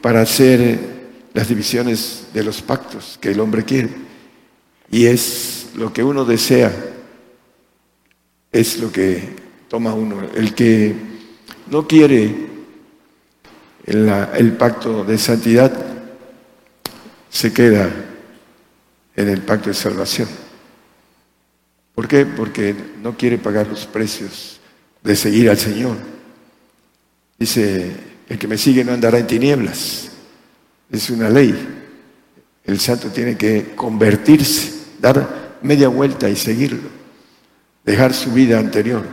para 0.00 0.22
hacer 0.22 0.78
las 1.32 1.48
divisiones 1.48 2.26
de 2.34 2.44
los 2.44 2.60
pactos 2.60 3.18
que 3.20 3.30
el 3.30 3.40
hombre 3.40 3.64
quiere. 3.64 3.90
Y 4.90 5.06
es 5.06 5.68
lo 5.74 5.92
que 5.92 6.02
uno 6.02 6.24
desea, 6.24 6.72
es 8.50 8.78
lo 8.78 8.92
que 8.92 9.36
toma 9.68 9.94
uno. 9.94 10.28
El 10.34 10.54
que 10.54 10.94
no 11.70 11.86
quiere 11.86 12.48
el, 13.86 14.08
el 14.34 14.52
pacto 14.52 15.04
de 15.04 15.16
santidad 15.16 15.72
se 17.30 17.52
queda 17.52 17.90
en 19.16 19.28
el 19.28 19.40
pacto 19.40 19.70
de 19.70 19.74
salvación. 19.74 20.41
¿Por 22.02 22.08
qué? 22.08 22.26
Porque 22.26 22.74
no 23.00 23.16
quiere 23.16 23.38
pagar 23.38 23.68
los 23.68 23.86
precios 23.86 24.58
de 25.04 25.14
seguir 25.14 25.48
al 25.48 25.56
Señor. 25.56 25.96
Dice, 27.38 27.92
el 28.28 28.38
que 28.40 28.48
me 28.48 28.58
sigue 28.58 28.84
no 28.84 28.90
andará 28.90 29.20
en 29.20 29.28
tinieblas. 29.28 30.10
Es 30.90 31.10
una 31.10 31.30
ley. 31.30 31.54
El 32.64 32.80
santo 32.80 33.06
tiene 33.10 33.36
que 33.36 33.76
convertirse, 33.76 34.72
dar 35.00 35.58
media 35.62 35.86
vuelta 35.86 36.28
y 36.28 36.34
seguirlo. 36.34 36.88
dejar 37.84 38.12
su 38.12 38.32
vida 38.32 38.58
anterior 38.58 39.06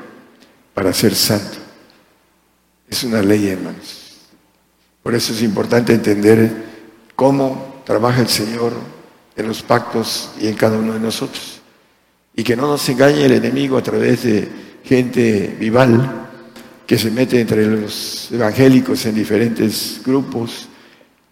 para 0.73 0.91
ser 0.91 1.13
santo. 1.13 1.59
Es 2.89 3.03
una 3.03 3.21
ley, 3.21 3.49
hermanos. 3.49 4.17
Por 5.03 5.13
eso 5.13 5.31
es 5.31 5.43
importante 5.43 5.93
entender 5.93 6.51
cómo 7.15 7.83
trabaja 7.85 8.21
el 8.21 8.29
Señor 8.29 8.73
en 9.35 9.47
los 9.47 9.61
pactos 9.61 10.31
y 10.41 10.47
en 10.47 10.55
cada 10.55 10.79
uno 10.79 10.93
de 10.93 10.99
nosotros. 10.99 11.58
Y 12.39 12.43
que 12.45 12.55
no 12.55 12.67
nos 12.67 12.87
engañe 12.87 13.25
el 13.25 13.33
enemigo 13.33 13.77
a 13.77 13.83
través 13.83 14.23
de 14.23 14.47
gente 14.85 15.57
vival 15.59 16.29
que 16.87 16.97
se 16.97 17.11
mete 17.11 17.41
entre 17.41 17.65
los 17.65 18.31
evangélicos 18.31 19.05
en 19.07 19.15
diferentes 19.15 19.99
grupos 20.05 20.69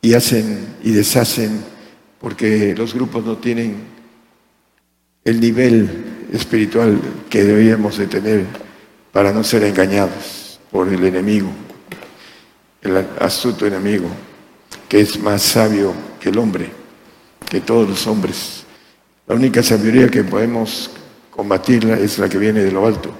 y 0.01 0.13
hacen 0.15 0.75
y 0.83 0.91
deshacen 0.91 1.63
porque 2.19 2.75
los 2.75 2.93
grupos 2.93 3.23
no 3.23 3.37
tienen 3.37 3.77
el 5.23 5.39
nivel 5.39 6.27
espiritual 6.33 6.99
que 7.29 7.41
deberíamos 7.45 7.97
de 7.97 8.07
tener 8.07 8.45
para 9.13 9.31
no 9.31 9.45
ser 9.45 9.63
engañados 9.63 10.59
por 10.69 10.89
el 10.89 11.05
enemigo, 11.05 11.47
el 12.81 12.97
astuto 13.21 13.65
enemigo, 13.65 14.09
que 14.89 14.99
es 14.99 15.17
más 15.21 15.41
sabio 15.41 15.93
que 16.19 16.27
el 16.27 16.37
hombre, 16.37 16.69
que 17.49 17.61
todos 17.61 17.87
los 17.87 18.05
hombres. 18.07 18.66
La 19.27 19.35
única 19.35 19.61
sabiduría 19.61 20.07
que 20.07 20.23
podemos 20.23 20.89
combatirla 21.29 21.99
es 21.99 22.17
la 22.17 22.29
que 22.29 22.37
viene 22.37 22.63
de 22.63 22.71
lo 22.71 22.87
alto 22.87 23.11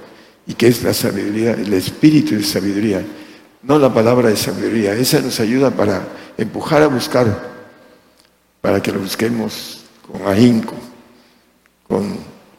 y 0.46 0.54
que 0.54 0.68
es 0.68 0.82
la 0.82 0.94
sabiduría, 0.94 1.52
el 1.52 1.72
espíritu 1.74 2.34
de 2.34 2.42
sabiduría, 2.42 3.04
no 3.62 3.78
la 3.78 3.92
palabra 3.92 4.30
de 4.30 4.36
sabiduría. 4.36 4.94
Esa 4.94 5.20
nos 5.20 5.38
ayuda 5.38 5.70
para 5.70 6.02
empujar 6.38 6.82
a 6.82 6.86
buscar, 6.86 7.26
para 8.62 8.80
que 8.80 8.90
lo 8.90 9.00
busquemos 9.00 9.84
con 10.10 10.26
ahínco, 10.26 10.74
con 11.86 12.16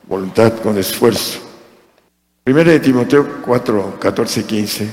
voluntad, 0.08 0.54
con 0.60 0.78
esfuerzo. 0.78 1.40
Primero 2.44 2.70
de 2.70 2.80
Timoteo 2.80 3.42
4, 3.42 3.98
14, 4.00 4.44
15. 4.44 4.90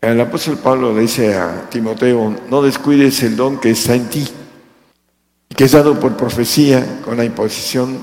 El 0.00 0.20
apóstol 0.22 0.56
Pablo 0.56 0.94
le 0.94 1.02
dice 1.02 1.34
a 1.34 1.68
Timoteo, 1.68 2.34
no 2.48 2.62
descuides 2.62 3.22
el 3.22 3.36
don 3.36 3.60
que 3.60 3.70
está 3.70 3.94
en 3.94 4.08
ti 4.08 4.26
que 5.54 5.64
es 5.64 5.72
dado 5.72 5.98
por 5.98 6.16
profecía 6.16 7.00
con 7.04 7.16
la 7.16 7.24
imposición 7.24 7.98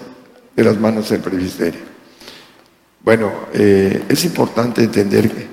de 0.55 0.63
las 0.63 0.79
manos 0.79 1.09
del 1.09 1.21
presbiterio. 1.21 1.81
Bueno, 3.01 3.31
eh, 3.53 4.03
es 4.09 4.25
importante 4.25 4.83
entender 4.83 5.47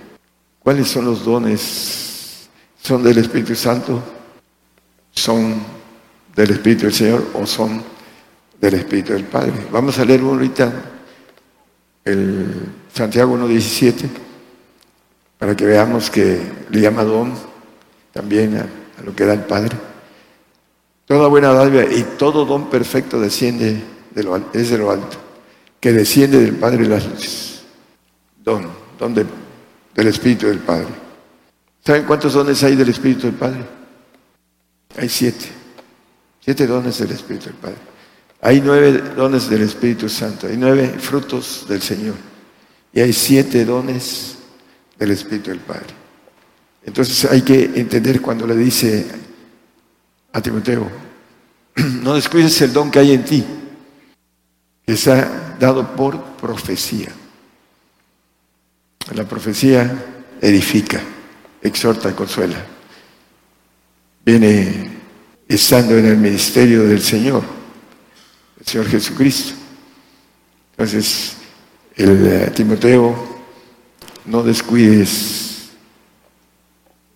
cuáles 0.58 0.88
son 0.88 1.04
los 1.04 1.24
dones. 1.24 2.48
¿Son 2.82 3.02
del 3.02 3.18
Espíritu 3.18 3.54
Santo? 3.54 4.02
¿Son 5.12 5.54
del 6.34 6.50
Espíritu 6.50 6.82
del 6.82 6.94
Señor 6.94 7.26
o 7.34 7.46
son 7.46 7.82
del 8.60 8.74
Espíritu 8.74 9.12
del 9.12 9.24
Padre? 9.24 9.52
Vamos 9.72 9.98
a 9.98 10.04
leer 10.04 10.20
ahorita 10.20 10.72
el 12.04 12.46
Santiago 12.92 13.36
1.17 13.36 14.08
para 15.38 15.56
que 15.56 15.66
veamos 15.66 16.10
que 16.10 16.40
le 16.70 16.80
llama 16.80 17.04
don 17.04 17.32
también 18.12 18.56
a, 18.56 19.02
lo 19.04 19.14
que 19.14 19.24
da 19.24 19.34
el 19.34 19.44
Padre. 19.44 19.76
Toda 21.06 21.28
buena 21.28 21.52
dádiva 21.52 21.84
y 21.84 22.02
todo 22.18 22.44
don 22.44 22.68
perfecto 22.68 23.20
desciende 23.20 23.80
de 24.10 24.22
lo, 24.24 24.38
de 24.38 24.78
lo 24.78 24.90
alto, 24.90 25.16
que 25.78 25.92
desciende 25.92 26.40
del 26.40 26.56
Padre 26.56 26.82
de 26.82 26.88
las 26.88 27.06
luces. 27.06 27.62
Don, 28.42 28.68
don 28.98 29.14
del 29.14 30.06
Espíritu 30.08 30.48
del 30.48 30.58
Padre. 30.58 30.88
¿Saben 31.84 32.02
cuántos 32.02 32.32
dones 32.32 32.60
hay 32.64 32.74
del 32.74 32.88
Espíritu 32.88 33.28
del 33.28 33.36
Padre? 33.36 33.64
Hay 34.96 35.08
siete. 35.08 35.46
Siete 36.40 36.66
dones 36.66 36.98
del 36.98 37.12
Espíritu 37.12 37.46
del 37.46 37.54
Padre. 37.54 37.76
Hay 38.40 38.60
nueve 38.60 38.92
dones 39.16 39.48
del 39.48 39.62
Espíritu 39.62 40.08
Santo. 40.08 40.48
Hay 40.48 40.56
nueve 40.56 40.96
frutos 40.98 41.66
del 41.68 41.82
Señor. 41.82 42.16
Y 42.92 43.00
hay 43.00 43.12
siete 43.12 43.64
dones 43.64 44.38
del 44.98 45.12
Espíritu 45.12 45.50
del 45.50 45.60
Padre. 45.60 45.94
Entonces 46.84 47.30
hay 47.30 47.42
que 47.42 47.64
entender 47.76 48.20
cuando 48.20 48.46
le 48.46 48.56
dice 48.56 49.06
a 50.36 50.42
Timoteo, 50.42 50.86
no 52.02 52.14
descuides 52.14 52.60
el 52.60 52.70
don 52.70 52.90
que 52.90 52.98
hay 52.98 53.12
en 53.12 53.24
ti, 53.24 53.42
que 54.84 54.92
está 54.92 55.56
dado 55.58 55.96
por 55.96 56.22
profecía. 56.36 57.08
La 59.14 59.24
profecía 59.24 59.96
edifica, 60.42 61.00
exhorta, 61.62 62.14
consuela. 62.14 62.62
Viene 64.26 64.98
estando 65.48 65.96
en 65.96 66.04
el 66.04 66.18
ministerio 66.18 66.82
del 66.82 67.00
Señor, 67.00 67.42
el 68.60 68.66
Señor 68.66 68.88
Jesucristo. 68.88 69.54
Entonces, 70.72 71.36
el 71.94 72.26
eh, 72.26 72.52
Timoteo, 72.54 73.42
no 74.26 74.42
descuides 74.42 75.70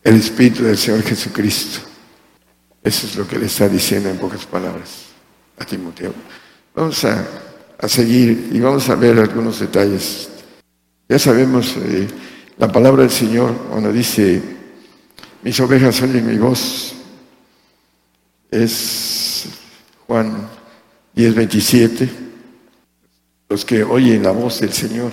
el 0.03 0.17
Espíritu 0.17 0.65
del 0.65 0.79
Señor 0.79 1.03
Jesucristo. 1.03 1.90
Eso 2.83 3.07
es 3.07 3.17
lo 3.17 3.27
que 3.27 3.39
le 3.39 3.47
está 3.47 3.69
diciendo 3.69 4.09
en 4.09 4.19
pocas 4.19 4.47
palabras 4.47 5.07
a 5.59 5.65
Timoteo. 5.65 6.15
Vamos 6.75 7.05
a, 7.05 7.27
a 7.79 7.89
seguir 7.89 8.51
y 8.53 8.61
vamos 8.61 8.89
a 8.89 8.95
ver 8.95 9.19
algunos 9.19 9.61
detalles 9.61 10.31
ya 11.11 11.19
sabemos 11.19 11.77
eh, 11.77 12.07
la 12.57 12.71
palabra 12.71 13.03
del 13.03 13.11
Señor 13.11 13.53
cuando 13.69 13.93
dice, 13.93 14.41
mis 15.43 15.59
ovejas 15.59 16.01
oyen 16.03 16.25
mi 16.25 16.39
voz. 16.39 16.95
Es 18.49 19.47
Juan 20.07 20.49
10, 21.13 21.35
27. 21.35 22.09
Los 23.49 23.65
que 23.65 23.83
oyen 23.83 24.23
la 24.23 24.31
voz 24.31 24.61
del 24.61 24.73
Señor, 24.73 25.11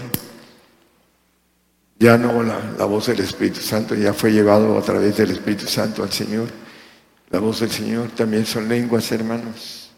ya 1.98 2.16
no 2.16 2.44
la, 2.44 2.60
la 2.78 2.86
voz 2.86 3.08
del 3.08 3.22
Espíritu 3.22 3.62
Santo, 3.62 3.96
ya 3.96 4.14
fue 4.14 4.32
llevado 4.32 4.78
a 4.78 4.84
través 4.84 5.18
del 5.18 5.32
Espíritu 5.32 5.66
Santo 5.66 6.04
al 6.04 6.12
Señor. 6.12 6.48
La 7.30 7.40
voz 7.40 7.60
del 7.60 7.72
Señor 7.72 8.10
también 8.12 8.46
son 8.46 8.70
lenguas, 8.70 9.12
hermanos. 9.12 9.90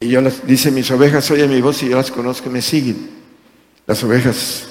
Y 0.00 0.08
yo 0.08 0.20
las, 0.20 0.46
dice, 0.46 0.70
mis 0.70 0.90
ovejas 0.90 1.30
oyen 1.30 1.50
mi 1.50 1.60
voz 1.60 1.82
y 1.82 1.88
yo 1.88 1.96
las 1.96 2.10
conozco 2.10 2.50
me 2.50 2.60
siguen 2.60 3.16
las 3.86 4.02
ovejas 4.02 4.64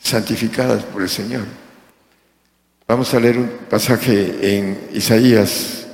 santificadas 0.00 0.82
por 0.84 1.02
el 1.02 1.08
Señor. 1.08 1.44
Vamos 2.86 3.14
a 3.14 3.20
leer 3.20 3.38
un 3.38 3.48
pasaje 3.70 4.58
en 4.58 4.88
Isaías 4.92 5.86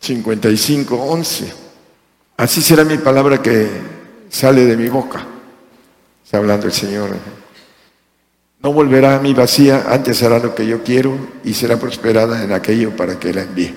55, 0.00 0.94
11. 0.94 1.52
Así 2.36 2.62
será 2.62 2.84
mi 2.84 2.98
palabra 2.98 3.42
que 3.42 3.68
sale 4.28 4.64
de 4.66 4.76
mi 4.76 4.88
boca. 4.88 5.26
Está 6.24 6.36
hablando 6.36 6.66
el 6.66 6.72
Señor. 6.72 7.16
No 8.60 8.72
volverá 8.72 9.16
a 9.16 9.20
mi 9.20 9.34
vacía, 9.34 9.86
antes 9.88 10.22
hará 10.22 10.38
lo 10.40 10.54
que 10.54 10.66
yo 10.66 10.82
quiero 10.82 11.16
y 11.44 11.54
será 11.54 11.78
prosperada 11.78 12.42
en 12.42 12.52
aquello 12.52 12.96
para 12.96 13.18
que 13.18 13.32
la 13.32 13.42
envíe. 13.42 13.74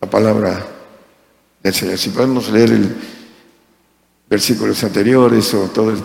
La 0.00 0.10
palabra 0.10 0.66
del 1.62 1.74
Señor. 1.74 1.98
Si 1.98 2.10
podemos 2.10 2.50
leer 2.50 2.70
el 2.70 2.96
versículos 4.28 4.82
anteriores 4.82 5.54
o 5.54 5.68
todo 5.68 5.90
el, 5.90 6.02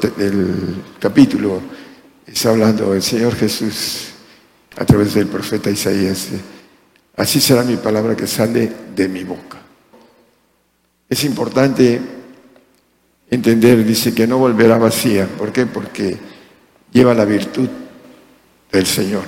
capítulo, 0.99 1.61
está 2.25 2.51
hablando 2.51 2.93
el 2.93 3.01
Señor 3.01 3.35
Jesús 3.35 4.09
a 4.77 4.85
través 4.85 5.13
del 5.13 5.27
profeta 5.27 5.69
Isaías. 5.69 6.29
Así 7.17 7.41
será 7.41 7.63
mi 7.63 7.75
palabra 7.77 8.15
que 8.15 8.27
sale 8.27 8.71
de 8.95 9.07
mi 9.09 9.23
boca. 9.23 9.59
Es 11.09 11.23
importante 11.25 11.99
entender, 13.29 13.83
dice 13.83 14.13
que 14.13 14.25
no 14.25 14.37
volverá 14.37 14.77
vacía. 14.77 15.27
¿Por 15.27 15.51
qué? 15.51 15.65
Porque 15.65 16.17
lleva 16.91 17.13
la 17.13 17.25
virtud 17.25 17.69
del 18.71 18.85
Señor. 18.85 19.23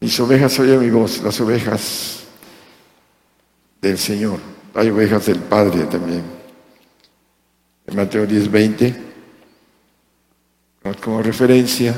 Mis 0.00 0.18
ovejas 0.18 0.58
oyen 0.58 0.80
mi 0.80 0.90
voz, 0.90 1.22
las 1.22 1.40
ovejas 1.40 2.24
del 3.80 3.98
Señor. 3.98 4.38
Hay 4.74 4.90
ovejas 4.90 5.26
del 5.26 5.38
Padre 5.38 5.84
también 5.84 6.42
en 7.86 7.96
Mateo 7.96 8.26
10, 8.26 8.50
20, 8.50 8.94
como 11.00 11.22
referencia, 11.22 11.94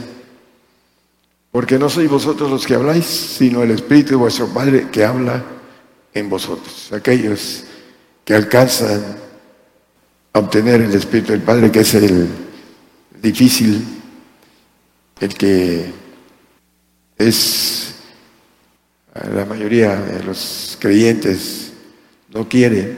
porque 1.50 1.78
no 1.78 1.88
sois 1.88 2.10
vosotros 2.10 2.50
los 2.50 2.66
que 2.66 2.74
habláis, 2.74 3.04
sino 3.04 3.62
el 3.62 3.70
Espíritu 3.70 4.10
de 4.10 4.16
vuestro 4.16 4.48
Padre 4.48 4.88
que 4.90 5.04
habla 5.04 5.42
en 6.12 6.28
vosotros. 6.28 6.92
Aquellos 6.92 7.64
que 8.24 8.34
alcanzan 8.34 9.16
a 10.32 10.38
obtener 10.38 10.80
el 10.80 10.94
Espíritu 10.94 11.32
del 11.32 11.42
Padre, 11.42 11.70
que 11.70 11.80
es 11.80 11.94
el 11.94 12.28
difícil, 13.22 13.84
el 15.20 15.34
que 15.34 15.92
es 17.18 17.94
la 19.32 19.44
mayoría 19.44 19.94
de 19.96 20.22
los 20.24 20.76
creyentes 20.80 21.72
no 22.32 22.48
quiere, 22.48 22.96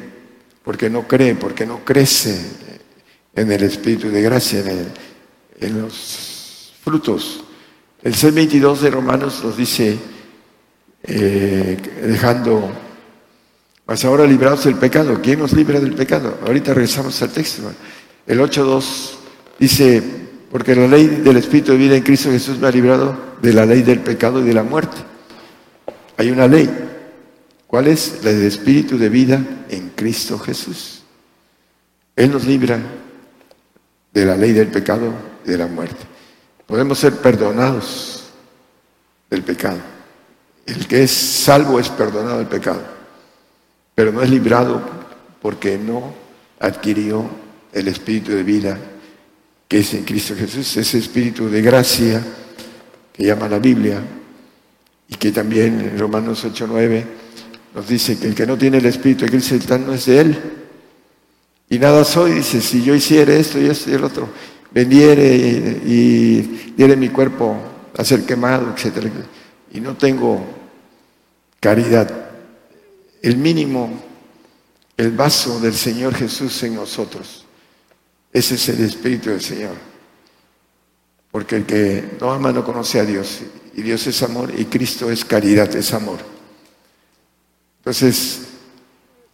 porque 0.64 0.88
no 0.88 1.06
cree, 1.06 1.34
porque 1.34 1.66
no 1.66 1.84
crece 1.84 2.40
en 3.34 3.52
el 3.52 3.62
Espíritu 3.62 4.08
de 4.08 4.22
gracia, 4.22 4.64
en, 5.60 5.80
los 5.80 6.72
frutos. 6.82 7.44
El 8.02 8.14
C22 8.14 8.78
de 8.78 8.90
Romanos 8.90 9.42
nos 9.44 9.56
dice, 9.56 9.98
eh, 11.02 11.76
dejando, 12.02 12.72
mas 13.86 14.04
ahora 14.04 14.26
librados 14.26 14.64
del 14.64 14.76
pecado. 14.76 15.20
¿Quién 15.22 15.38
nos 15.38 15.52
libra 15.52 15.80
del 15.80 15.94
pecado? 15.94 16.38
Ahorita 16.46 16.72
regresamos 16.72 17.20
al 17.20 17.30
texto. 17.30 17.70
El 18.26 18.40
8.2 18.40 19.10
dice, 19.58 20.02
porque 20.50 20.74
la 20.74 20.86
ley 20.86 21.06
del 21.06 21.36
Espíritu 21.36 21.72
de 21.72 21.78
vida 21.78 21.96
en 21.96 22.02
Cristo 22.02 22.30
Jesús 22.30 22.58
me 22.58 22.68
ha 22.68 22.70
librado 22.70 23.16
de 23.42 23.52
la 23.52 23.66
ley 23.66 23.82
del 23.82 24.00
pecado 24.00 24.40
y 24.40 24.44
de 24.44 24.54
la 24.54 24.62
muerte. 24.62 24.96
Hay 26.16 26.30
una 26.30 26.46
ley. 26.46 26.70
¿Cuál 27.66 27.88
es? 27.88 28.24
La 28.24 28.32
del 28.32 28.46
Espíritu 28.46 28.96
de 28.96 29.08
vida 29.08 29.42
en 29.68 29.90
Cristo 29.90 30.38
Jesús. 30.38 31.02
Él 32.14 32.32
nos 32.32 32.44
libra 32.46 32.80
de 34.12 34.24
la 34.24 34.36
ley 34.36 34.52
del 34.52 34.68
pecado 34.68 35.12
y 35.44 35.50
de 35.50 35.58
la 35.58 35.66
muerte. 35.66 36.04
Podemos 36.66 36.98
ser 36.98 37.16
perdonados 37.16 38.24
del 39.28 39.42
pecado. 39.42 39.78
El 40.64 40.86
que 40.86 41.02
es 41.02 41.10
salvo 41.10 41.78
es 41.78 41.88
perdonado 41.90 42.38
del 42.38 42.46
pecado, 42.46 42.82
pero 43.94 44.10
no 44.10 44.22
es 44.22 44.30
librado 44.30 44.80
porque 45.40 45.78
no 45.78 46.14
adquirió 46.58 47.28
el 47.72 47.88
espíritu 47.88 48.32
de 48.32 48.42
vida 48.42 48.78
que 49.68 49.78
es 49.80 49.94
en 49.94 50.04
Cristo 50.04 50.34
Jesús, 50.36 50.76
ese 50.76 50.98
espíritu 50.98 51.48
de 51.48 51.62
gracia 51.62 52.22
que 53.12 53.24
llama 53.24 53.48
la 53.48 53.58
Biblia 53.58 54.00
y 55.08 55.14
que 55.14 55.32
también 55.32 55.80
en 55.80 55.98
Romanos 55.98 56.44
8:9 56.44 57.04
nos 57.74 57.88
dice 57.88 58.18
que 58.18 58.28
el 58.28 58.34
que 58.34 58.46
no 58.46 58.56
tiene 58.56 58.78
el 58.78 58.86
espíritu 58.86 59.24
de 59.24 59.30
Cristo 59.30 59.78
no 59.78 59.92
es 59.92 60.06
de 60.06 60.20
él. 60.20 60.38
Y 61.68 61.78
nada 61.78 62.04
soy, 62.04 62.32
dice, 62.32 62.60
si 62.60 62.82
yo 62.82 62.94
hiciera 62.94 63.34
esto 63.34 63.60
y 63.60 63.66
esto 63.66 63.90
y 63.90 63.94
el 63.94 64.04
otro, 64.04 64.28
vendiere 64.70 65.34
y, 65.34 66.72
diere 66.76 66.96
mi 66.96 67.08
cuerpo 67.08 67.56
a 67.96 68.04
ser 68.04 68.24
quemado, 68.24 68.72
etcétera, 68.74 69.10
y 69.72 69.80
no 69.80 69.96
tengo 69.96 70.44
caridad, 71.58 72.28
el 73.22 73.36
mínimo, 73.38 73.90
el 74.96 75.10
vaso 75.12 75.58
del 75.60 75.74
Señor 75.74 76.14
Jesús 76.14 76.62
en 76.62 76.74
nosotros, 76.74 77.45
ese 78.36 78.56
es 78.56 78.68
el 78.68 78.84
Espíritu 78.84 79.30
del 79.30 79.40
Señor. 79.40 79.74
Porque 81.30 81.56
el 81.56 81.64
que 81.64 82.16
no 82.20 82.30
ama 82.32 82.52
no 82.52 82.62
conoce 82.62 83.00
a 83.00 83.04
Dios, 83.04 83.40
y 83.74 83.80
Dios 83.80 84.06
es 84.06 84.22
amor, 84.22 84.52
y 84.54 84.66
Cristo 84.66 85.10
es 85.10 85.24
caridad, 85.24 85.74
es 85.74 85.94
amor. 85.94 86.18
Entonces, 87.78 88.40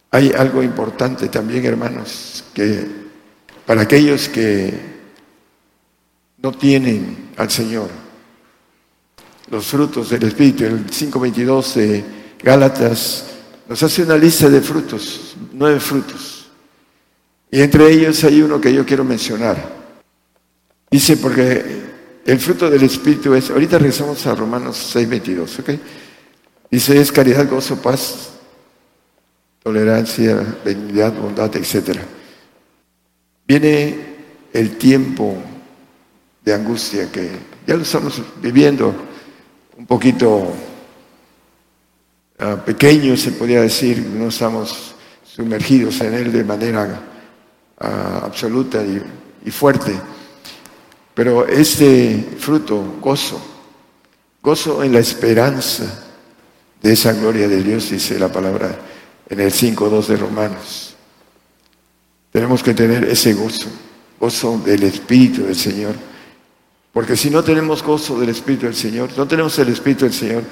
hay 0.09 0.31
algo 0.31 0.63
importante 0.63 1.27
también, 1.27 1.65
hermanos, 1.65 2.45
que 2.53 2.87
para 3.65 3.81
aquellos 3.81 4.29
que 4.29 4.73
no 6.37 6.53
tienen 6.53 7.31
al 7.35 7.51
Señor, 7.51 7.89
los 9.49 9.65
frutos 9.65 10.11
del 10.11 10.23
Espíritu, 10.23 10.63
el 10.63 10.85
5.22 10.87 11.73
de 11.73 12.03
Gálatas 12.41 13.25
nos 13.67 13.83
hace 13.83 14.03
una 14.03 14.15
lista 14.15 14.49
de 14.49 14.61
frutos, 14.61 15.35
nueve 15.51 15.81
frutos. 15.81 16.32
Y 17.53 17.61
entre 17.61 17.87
ellos 17.87 18.23
hay 18.23 18.41
uno 18.41 18.59
que 18.59 18.73
yo 18.73 18.83
quiero 18.83 19.03
mencionar. 19.03 19.57
Dice, 20.89 21.17
porque 21.17 21.63
el 22.25 22.39
fruto 22.39 22.67
del 22.67 22.81
Espíritu 22.81 23.35
es, 23.35 23.51
ahorita 23.51 23.77
regresamos 23.77 24.25
a 24.25 24.33
Romanos 24.33 24.95
6.22, 24.95 25.59
¿ok? 25.59 25.79
Dice, 26.71 26.99
es 26.99 27.11
caridad, 27.11 27.47
gozo, 27.47 27.79
paz, 27.79 28.31
tolerancia, 29.61 30.43
benignidad, 30.65 31.13
bondad, 31.13 31.55
etc. 31.55 31.99
Viene 33.47 33.99
el 34.51 34.75
tiempo 34.77 35.37
de 36.43 36.55
angustia 36.55 37.11
que 37.11 37.29
ya 37.67 37.75
lo 37.75 37.83
estamos 37.83 38.19
viviendo 38.41 38.95
un 39.77 39.85
poquito 39.85 40.53
ah, 42.39 42.63
pequeño, 42.65 43.15
se 43.15 43.31
podría 43.33 43.61
decir, 43.61 43.99
no 43.99 44.29
estamos 44.29 44.95
sumergidos 45.23 46.01
en 46.01 46.15
él 46.15 46.31
de 46.31 46.43
manera 46.43 47.11
ah, 47.79 48.21
absoluta 48.23 48.83
y, 48.83 49.51
fuerte. 49.51 49.93
Pero 51.13 51.45
este 51.47 52.35
fruto, 52.39 52.95
gozo, 53.01 53.41
gozo 54.41 54.83
en 54.83 54.93
la 54.93 54.99
esperanza 54.99 56.05
de 56.81 56.93
esa 56.93 57.13
gloria 57.13 57.47
de 57.47 57.61
Dios, 57.61 57.89
dice 57.89 58.17
la 58.17 58.31
palabra 58.31 58.79
en 59.29 59.39
el 59.39 59.51
5.2 59.51 60.07
de 60.07 60.17
Romanos. 60.17 60.95
Tenemos 62.31 62.63
que 62.63 62.73
tener 62.73 63.03
ese 63.03 63.33
gozo, 63.33 63.69
gozo 64.19 64.59
del 64.65 64.83
Espíritu 64.83 65.43
del 65.43 65.55
Señor. 65.55 65.93
Porque 66.93 67.17
si 67.17 67.29
no 67.29 67.43
tenemos 67.43 67.83
gozo 67.83 68.19
del 68.19 68.29
Espíritu 68.29 68.67
del 68.67 68.75
Señor, 68.75 69.09
no 69.17 69.27
tenemos 69.27 69.57
el 69.59 69.69
Espíritu 69.69 70.05
del 70.05 70.13
Señor 70.13 70.43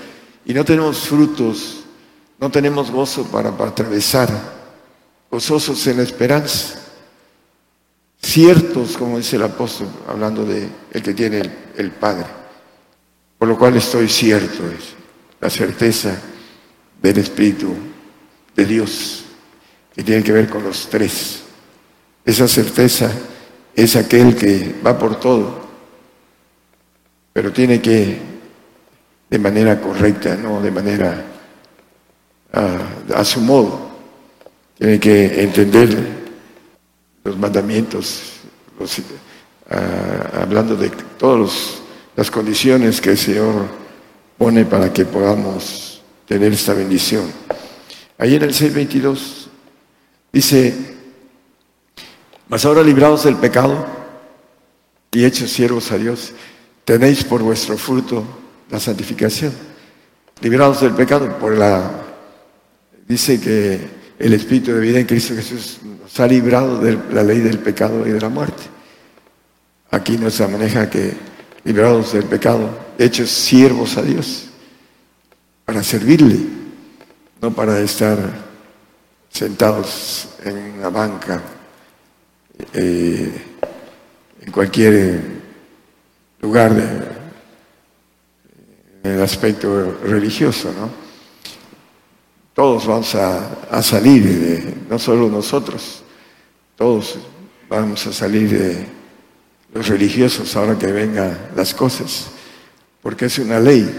y 0.44 0.54
no 0.54 0.66
tenemos 0.66 1.00
frutos, 1.02 1.84
no 2.40 2.50
tenemos 2.50 2.90
gozo 2.90 3.26
para, 3.26 3.50
atravesar, 3.50 4.30
gozosos 5.30 5.86
en 5.86 5.98
la 5.98 6.04
esperanza, 6.04 6.81
ciertos, 8.22 8.98
como 8.98 9.18
dice 9.18 9.36
el 9.36 9.44
apóstol, 9.44 9.88
hablando 10.08 10.46
de 10.46 10.68
el 10.92 11.02
que 11.02 11.14
tiene 11.14 11.40
el, 11.40 11.52
el 11.78 11.92
Padre. 11.92 12.26
Por 13.38 13.48
lo 13.48 13.58
cual 13.58 13.76
estoy 13.76 14.08
cierto, 14.08 14.64
es 14.68 14.94
la 15.40 15.50
certeza 15.50 16.16
del 17.02 17.18
Espíritu 17.18 17.74
de 18.56 18.66
Dios, 18.66 19.26
que 19.96 20.04
tiene 20.04 20.24
que 20.24 20.32
ver 20.32 20.48
con 20.48 20.64
los 20.64 20.88
tres. 20.88 21.42
Esa 22.24 22.48
certeza 22.48 23.12
es 23.76 23.96
aquel 23.96 24.36
que 24.36 24.76
va 24.86 24.98
por 24.98 25.20
todo, 25.20 25.62
pero 27.34 27.52
tiene 27.52 27.82
que, 27.82 28.20
de 29.30 29.40
manera 29.40 29.80
correcta, 29.80 30.36
no 30.36 30.62
de 30.62 30.72
manera 30.72 31.26
a, 32.54 33.24
su 33.24 33.40
modo, 33.42 33.90
tiene 34.78 35.00
que 35.00 35.42
entender 35.42 36.21
mandamientos, 37.42 38.36
hablando 40.40 40.76
de 40.76 40.90
todas 41.18 41.82
las 42.16 42.32
condiciones 42.32 43.02
que 43.02 43.12
el 43.12 43.18
Señor 43.18 43.66
pone 44.38 44.66
para 44.66 44.94
que 44.94 45.06
podamos 45.06 46.02
tener 46.28 46.54
esta 46.54 46.74
bendición. 46.74 47.24
Ahí 48.18 48.36
en 48.36 48.44
el 48.44 48.54
6.22 48.54 49.48
dice, 50.32 50.74
mas 52.48 52.64
ahora 52.66 52.84
librados 52.84 53.24
del 53.24 53.36
pecado 53.36 53.86
y 55.12 55.26
hechos 55.26 55.52
siervos 55.52 55.92
a 55.92 55.98
Dios, 55.98 56.32
tenéis 56.86 57.24
por 57.24 57.42
vuestro 57.42 57.78
fruto 57.78 58.24
la 58.70 58.80
santificación. 58.80 59.54
Librados 60.42 60.82
del 60.82 60.94
pecado 60.94 61.38
por 61.38 61.58
la... 61.58 61.92
Dice 63.08 63.42
que 63.42 63.80
el 64.18 64.34
Espíritu 64.34 64.72
de 64.72 64.80
vida 64.80 65.00
en 65.00 65.06
Cristo 65.06 65.36
Jesús 65.36 65.80
nos 66.12 66.20
ha 66.20 66.28
librado 66.28 66.80
de 66.80 67.00
la 67.14 67.24
ley 67.24 67.40
del 67.40 67.60
pecado 67.60 68.06
y 68.06 68.12
de 68.12 68.20
la 68.20 68.28
muerte. 68.28 68.64
Aquí 69.92 70.18
nos 70.18 70.40
maneja 70.42 70.90
que 70.90 71.14
librados 71.64 72.12
del 72.12 72.26
pecado, 72.26 72.70
hechos 72.98 73.30
siervos 73.30 73.96
a 73.98 74.02
Dios, 74.02 74.50
para 75.64 75.84
servirle 75.84 76.38
no 77.42 77.52
para 77.52 77.80
estar 77.80 78.18
sentados 79.30 80.28
en 80.44 80.74
una 80.78 80.90
banca, 80.90 81.42
eh, 82.74 83.42
en 84.42 84.52
cualquier 84.52 85.22
lugar 86.42 86.72
en 89.04 89.12
el 89.12 89.22
aspecto 89.22 89.98
religioso, 90.04 90.72
¿no? 90.78 91.01
Todos 92.54 92.86
vamos 92.86 93.16
a, 93.16 93.82
salir, 93.82 94.24
de, 94.24 94.76
no 94.90 95.00
solo 95.00 95.30
nosotros, 95.30 96.04
todos 96.76 97.18
vamos 97.70 98.06
a 98.08 98.14
salir 98.14 98.50
de 98.50 98.86
los 99.74 99.88
religiosos 99.88 100.56
ahora 100.56 100.78
que 100.78 100.92
vengan 100.92 101.38
las 101.56 101.74
cosas, 101.74 102.28
porque 103.02 103.26
es 103.26 103.40
una 103.40 103.60
ley 103.60 103.90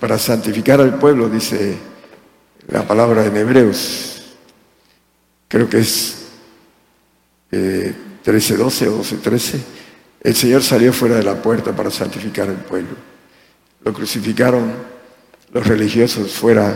para 0.00 0.18
santificar 0.18 0.80
al 0.80 0.98
pueblo, 0.98 1.28
dice 1.28 1.76
la 2.66 2.86
palabra 2.86 3.24
en 3.24 3.36
Hebreos, 3.36 4.34
creo 5.48 5.68
que 5.68 5.78
es 5.78 6.24
13, 7.50 8.56
12 8.56 8.88
o 8.88 8.96
12, 8.96 9.16
13, 9.18 9.60
el 10.22 10.34
Señor 10.34 10.62
salió 10.62 10.92
fuera 10.92 11.16
de 11.16 11.22
la 11.22 11.40
puerta 11.40 11.76
para 11.76 11.90
santificar 11.90 12.48
al 12.48 12.56
pueblo. 12.56 12.96
Lo 13.84 13.92
crucificaron 13.92 14.72
los 15.52 15.66
religiosos 15.66 16.32
fuera, 16.32 16.74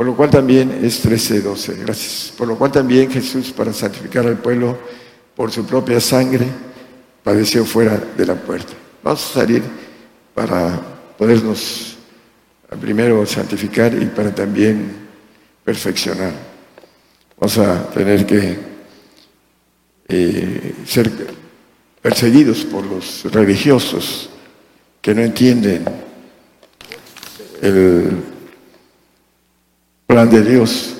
por 0.00 0.06
lo 0.06 0.16
cual 0.16 0.30
también 0.30 0.80
es 0.82 1.00
13, 1.00 1.42
12, 1.42 1.74
gracias. 1.74 2.32
Por 2.34 2.48
lo 2.48 2.56
cual 2.56 2.72
también 2.72 3.10
Jesús, 3.10 3.52
para 3.52 3.70
santificar 3.70 4.26
al 4.26 4.38
pueblo 4.38 4.78
por 5.36 5.52
su 5.52 5.66
propia 5.66 6.00
sangre, 6.00 6.46
padeció 7.22 7.66
fuera 7.66 8.02
de 8.16 8.24
la 8.24 8.34
puerta. 8.34 8.72
Vamos 9.02 9.22
a 9.26 9.40
salir 9.40 9.62
para 10.34 10.80
podernos 11.18 11.98
primero 12.80 13.26
santificar 13.26 13.92
y 13.92 14.06
para 14.06 14.34
también 14.34 14.90
perfeccionar. 15.62 16.32
Vamos 17.38 17.58
a 17.58 17.90
tener 17.90 18.24
que 18.24 18.56
eh, 20.08 20.74
ser 20.86 21.10
perseguidos 22.00 22.64
por 22.64 22.86
los 22.86 23.30
religiosos 23.30 24.30
que 25.02 25.14
no 25.14 25.20
entienden 25.20 25.84
el 27.60 28.29
plan 30.10 30.28
de 30.28 30.42
Dios. 30.42 30.96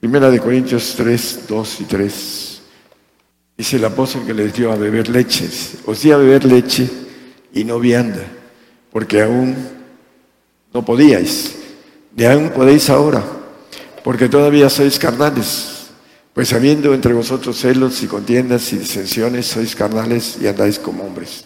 Primera 0.00 0.30
de 0.30 0.40
Corintios 0.40 0.94
3, 0.96 1.40
2 1.46 1.80
y 1.82 1.84
3. 1.84 2.62
Dice 3.58 3.76
el 3.76 3.84
apóstol 3.84 4.24
que 4.24 4.32
les 4.32 4.54
dio 4.54 4.72
a 4.72 4.76
beber 4.76 5.10
leche. 5.10 5.46
Os 5.84 6.00
di 6.00 6.10
a 6.10 6.16
beber 6.16 6.46
leche 6.46 6.88
y 7.52 7.64
no 7.64 7.78
vianda, 7.78 8.24
porque 8.90 9.20
aún 9.20 9.54
no 10.72 10.82
podíais, 10.86 11.54
ni 12.16 12.24
aún 12.24 12.48
podéis 12.48 12.88
ahora, 12.88 13.22
porque 14.02 14.30
todavía 14.30 14.70
sois 14.70 14.98
carnales. 14.98 15.90
Pues 16.32 16.54
habiendo 16.54 16.94
entre 16.94 17.12
vosotros 17.12 17.58
celos 17.58 18.02
y 18.02 18.06
contiendas 18.06 18.72
y 18.72 18.78
disensiones, 18.78 19.44
sois 19.44 19.76
carnales 19.76 20.38
y 20.40 20.46
andáis 20.46 20.78
como 20.78 21.04
hombres. 21.04 21.44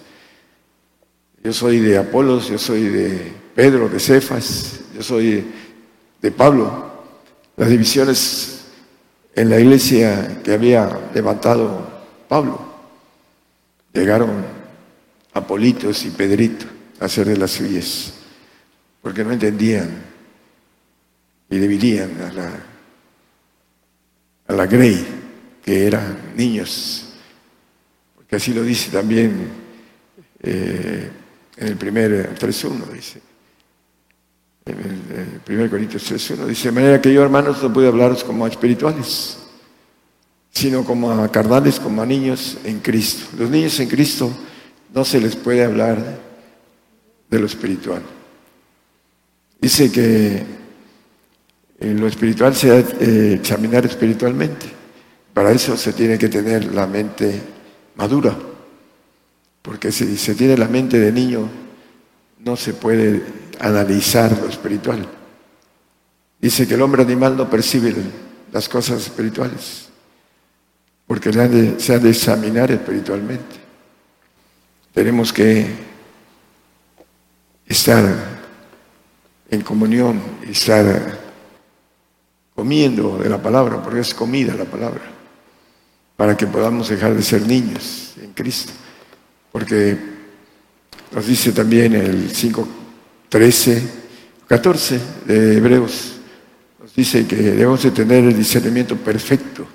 Yo 1.43 1.53
soy 1.53 1.81
de 1.81 1.99
Apolos, 1.99 2.49
yo 2.49 2.59
soy 2.59 2.85
de 2.85 3.33
Pedro, 3.57 3.89
de 3.89 3.99
Cefas, 3.99 4.79
yo 4.95 5.03
soy 5.03 5.27
de 5.27 5.64
Pablo. 6.31 6.93
Las 7.57 7.69
divisiones 7.69 8.65
en 9.35 9.51
la 9.51 9.59
iglesia 9.59 10.41
que 10.43 10.53
había 10.53 11.11
levantado 11.15 11.89
Pablo 12.29 12.61
llegaron 13.93 14.45
Apolitos 15.33 16.05
y 16.05 16.11
Pedrito 16.11 16.67
a 17.01 17.07
hacer 17.07 17.27
de 17.27 17.37
las 17.37 17.53
suyas, 17.53 18.15
porque 19.03 19.25
no 19.25 19.33
entendían 19.33 20.03
y 21.51 21.59
dividían 21.59 22.21
a 22.23 22.33
la, 22.33 22.51
a 24.49 24.53
la 24.53 24.67
Grey, 24.67 25.07
que 25.63 25.87
eran 25.87 26.33
niños, 26.37 27.15
porque 28.15 28.37
así 28.37 28.53
lo 28.53 28.63
dice 28.63 28.91
también 28.91 29.49
eh, 30.41 31.11
en 31.57 31.69
el 31.69 31.77
primer 31.77 32.35
3.1, 32.39 32.93
dice. 32.93 33.34
En 34.67 34.79
el, 34.79 35.41
primer 35.45 35.69
Corintios 35.69 36.11
3.1 36.11 36.47
dice, 36.47 36.69
de 36.69 36.73
manera 36.73 37.01
que 37.01 37.13
yo, 37.13 37.23
hermanos, 37.23 37.63
no 37.63 37.71
puedo 37.71 37.89
hablaros 37.89 38.25
como 38.25 38.47
a 38.47 38.49
espirituales, 38.49 39.37
sino 40.51 40.85
como 40.85 41.11
a 41.11 41.29
carnales, 41.31 41.79
como 41.79 42.01
a 42.01 42.07
niños 42.07 42.57
en 42.65 42.81
Cristo. 42.81 43.27
Los 43.39 43.51
niños 43.51 43.79
en 43.81 43.89
Cristo 43.89 44.31
no 44.95 45.05
se 45.05 45.21
les 45.21 45.37
puede 45.37 45.65
hablar 45.65 46.03
de 47.29 47.39
lo 47.39 47.45
espiritual. 47.45 48.03
Dice 49.61 49.93
que 49.93 50.43
en 51.81 52.01
lo 52.01 52.07
espiritual 52.07 52.55
se 52.55 52.71
debe 52.71 52.95
eh, 53.01 53.35
examinar 53.35 53.85
espiritualmente. 53.85 54.67
Para 55.35 55.53
eso 55.53 55.77
se 55.77 55.93
tiene 55.93 56.17
que 56.17 56.29
tener 56.29 56.73
la 56.75 56.87
mente 56.87 57.39
madura. 57.97 58.35
Porque 59.61 59.93
si 59.93 60.17
se 60.17 60.35
tiene 60.35 60.57
la 60.57 60.69
mente 60.69 60.99
de 60.99 61.13
niño, 61.13 61.51
no 62.39 62.57
se 62.57 62.73
puede 62.73 63.44
analizar 63.61 64.37
lo 64.41 64.49
espiritual. 64.49 65.07
Dice 66.41 66.67
que 66.67 66.75
el 66.75 66.83
hombre 66.83 67.03
animal 67.03 67.37
no 67.37 67.49
percibe 67.49 67.95
las 68.53 68.69
cosas 68.69 69.03
espirituales, 69.03 69.89
porque 71.07 71.33
se 71.79 71.95
ha 71.95 71.99
de 71.99 72.11
examinar 72.11 72.71
espiritualmente. 72.71 73.57
Tenemos 74.93 75.33
que 75.33 75.67
estar 77.67 78.05
en 79.51 79.61
comunión, 79.63 80.21
estar 80.47 81.19
comiendo 82.55 83.19
de 83.19 83.29
la 83.29 83.43
palabra, 83.43 83.83
porque 83.83 84.01
es 84.01 84.15
comida 84.15 84.55
la 84.55 84.65
palabra, 84.65 85.03
para 86.17 86.37
que 86.37 86.47
podamos 86.47 86.89
dejar 86.89 87.15
de 87.15 87.23
ser 87.23 87.47
niños 87.47 88.15
en 88.23 88.33
Cristo. 88.33 88.73
Porque 89.51 89.99
nos 91.11 91.27
dice 91.27 91.53
también 91.53 91.95
el 91.95 92.31
5, 92.31 92.69
13, 93.35 93.83
14 94.47 95.01
de 95.27 95.57
Hebreos, 95.57 96.21
nos 96.81 96.95
dice 96.95 97.27
que 97.27 97.35
debemos 97.35 97.83
de 97.83 97.91
tener 97.91 98.23
el 98.23 98.37
discernimiento 98.37 98.95
perfecto. 98.97 99.67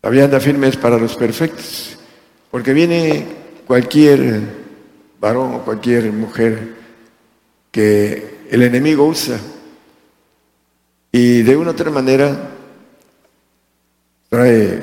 La 0.00 0.08
vianda 0.08 0.40
firme 0.40 0.68
es 0.68 0.78
para 0.78 0.96
los 0.96 1.14
perfectos, 1.14 1.98
porque 2.50 2.72
viene 2.72 3.26
cualquier 3.66 4.40
varón 5.20 5.56
o 5.56 5.62
cualquier 5.62 6.10
mujer 6.10 6.74
que 7.70 8.46
el 8.50 8.62
enemigo 8.62 9.04
usa 9.04 9.38
y 11.12 11.42
de 11.42 11.54
una 11.54 11.72
u 11.72 11.74
otra 11.74 11.90
manera 11.90 12.48
trae 14.30 14.80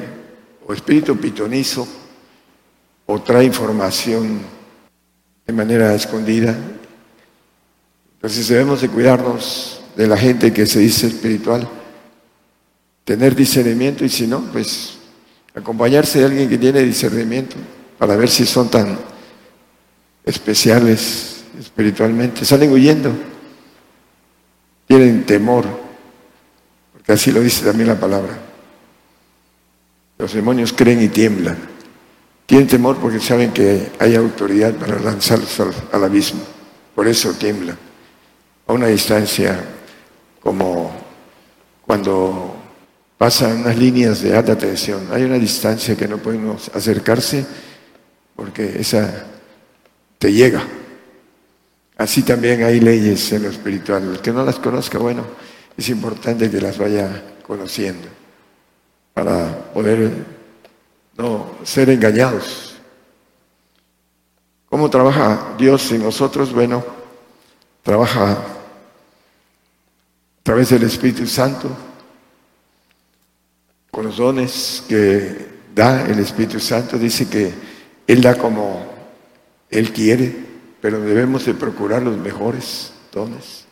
o 0.68 0.72
espíritu 0.72 1.18
pitonizo 1.18 1.88
o 3.08 3.20
trae 3.24 3.46
información 3.46 4.55
de 5.46 5.54
manera 5.54 5.94
escondida. 5.94 6.56
Entonces 8.16 8.48
debemos 8.48 8.82
de 8.82 8.90
cuidarnos 8.90 9.82
de 9.96 10.08
la 10.08 10.18
gente 10.18 10.52
que 10.52 10.66
se 10.66 10.80
dice 10.80 11.08
espiritual, 11.08 11.68
tener 13.04 13.36
discernimiento 13.36 14.04
y 14.04 14.10
si 14.10 14.28
no, 14.28 14.42
pues 14.52 14.98
acompañarse 15.54 16.20
de 16.20 16.26
alguien 16.26 16.50
que 16.50 16.58
tiene 16.58 16.82
discernimiento 16.82 17.56
para 17.98 18.16
ver 18.16 18.30
si 18.30 18.46
son 18.46 18.70
tan 18.70 18.98
especiales 20.26 21.44
espiritualmente. 21.60 22.44
Salen 22.44 22.72
huyendo, 22.72 23.12
tienen 24.88 25.26
temor, 25.26 25.66
porque 26.94 27.14
así 27.14 27.32
lo 27.32 27.42
dice 27.42 27.64
también 27.64 27.88
la 27.88 28.00
palabra. 28.00 28.38
Los 30.18 30.34
demonios 30.34 30.74
creen 30.74 31.02
y 31.04 31.10
tiemblan. 31.10 31.75
Tienen 32.46 32.68
temor 32.68 32.98
porque 32.98 33.20
saben 33.20 33.52
que 33.52 33.92
hay 34.00 34.16
autoridad 34.16 34.74
para 34.76 35.00
lanzarlos 35.00 35.60
al, 35.92 36.04
abismo. 36.04 36.42
Por 36.94 37.08
eso 37.08 37.34
tiemblan. 37.34 37.78
A 38.68 38.74
una 38.74 38.88
distancia 38.88 39.60
como 40.42 40.92
cuando 41.86 42.56
pasan 43.18 43.62
unas 43.62 43.78
líneas 43.78 44.22
de 44.22 44.36
alta 44.36 44.58
tensión. 44.58 45.08
Hay 45.12 45.24
una 45.24 45.40
distancia 45.40 45.96
que 45.96 46.08
no 46.08 46.18
podemos 46.18 46.70
acercarse 46.74 47.46
porque 48.36 48.80
esa 48.80 49.26
te 50.20 50.32
llega. 50.32 50.64
Así 51.98 52.24
también 52.24 52.64
hay 52.64 52.80
leyes 52.80 53.32
en 53.32 53.44
lo 53.44 53.50
espiritual. 53.50 54.04
El 54.04 54.20
que 54.20 54.32
no 54.32 54.44
las 54.44 54.60
conozca, 54.60 54.98
bueno, 55.00 55.26
es 55.78 55.90
importante 55.90 56.50
que 56.52 56.62
las 56.62 56.78
vaya 56.78 57.24
conociendo 57.46 58.08
para 59.14 59.72
poder 59.74 60.35
no 61.18 61.46
ser 61.64 61.90
engañados. 61.90 62.76
¿Cómo 64.70 64.90
trabaja 64.90 65.56
Dios 65.58 65.92
en 65.92 66.04
nosotros? 66.04 66.52
Bueno, 66.54 66.84
trabaja 67.82 68.32
a 68.34 68.38
través 70.44 70.70
del 70.70 70.84
Espíritu 70.84 71.26
Santo, 71.28 71.70
con 73.92 74.06
los 74.06 74.18
dones 74.18 74.84
que 74.90 75.48
da 75.74 76.06
el 76.06 76.20
Espíritu 76.20 76.60
Santo. 76.60 76.98
Dice 76.98 77.30
que 77.30 77.54
Él 78.08 78.22
da 78.22 78.38
como 78.38 78.86
Él 79.70 79.94
quiere, 79.94 80.36
pero 80.82 81.00
debemos 81.00 81.46
de 81.46 81.54
procurar 81.54 82.02
los 82.02 82.18
mejores 82.18 82.92
dones. 83.12 83.66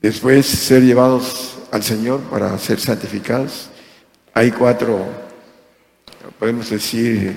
Después 0.00 0.46
ser 0.46 0.82
llevados 0.82 1.56
al 1.72 1.82
Señor 1.82 2.20
para 2.20 2.56
ser 2.58 2.78
santificados. 2.78 3.70
Hay 4.34 4.50
cuatro 4.50 5.23
podemos 6.38 6.70
decir, 6.70 7.36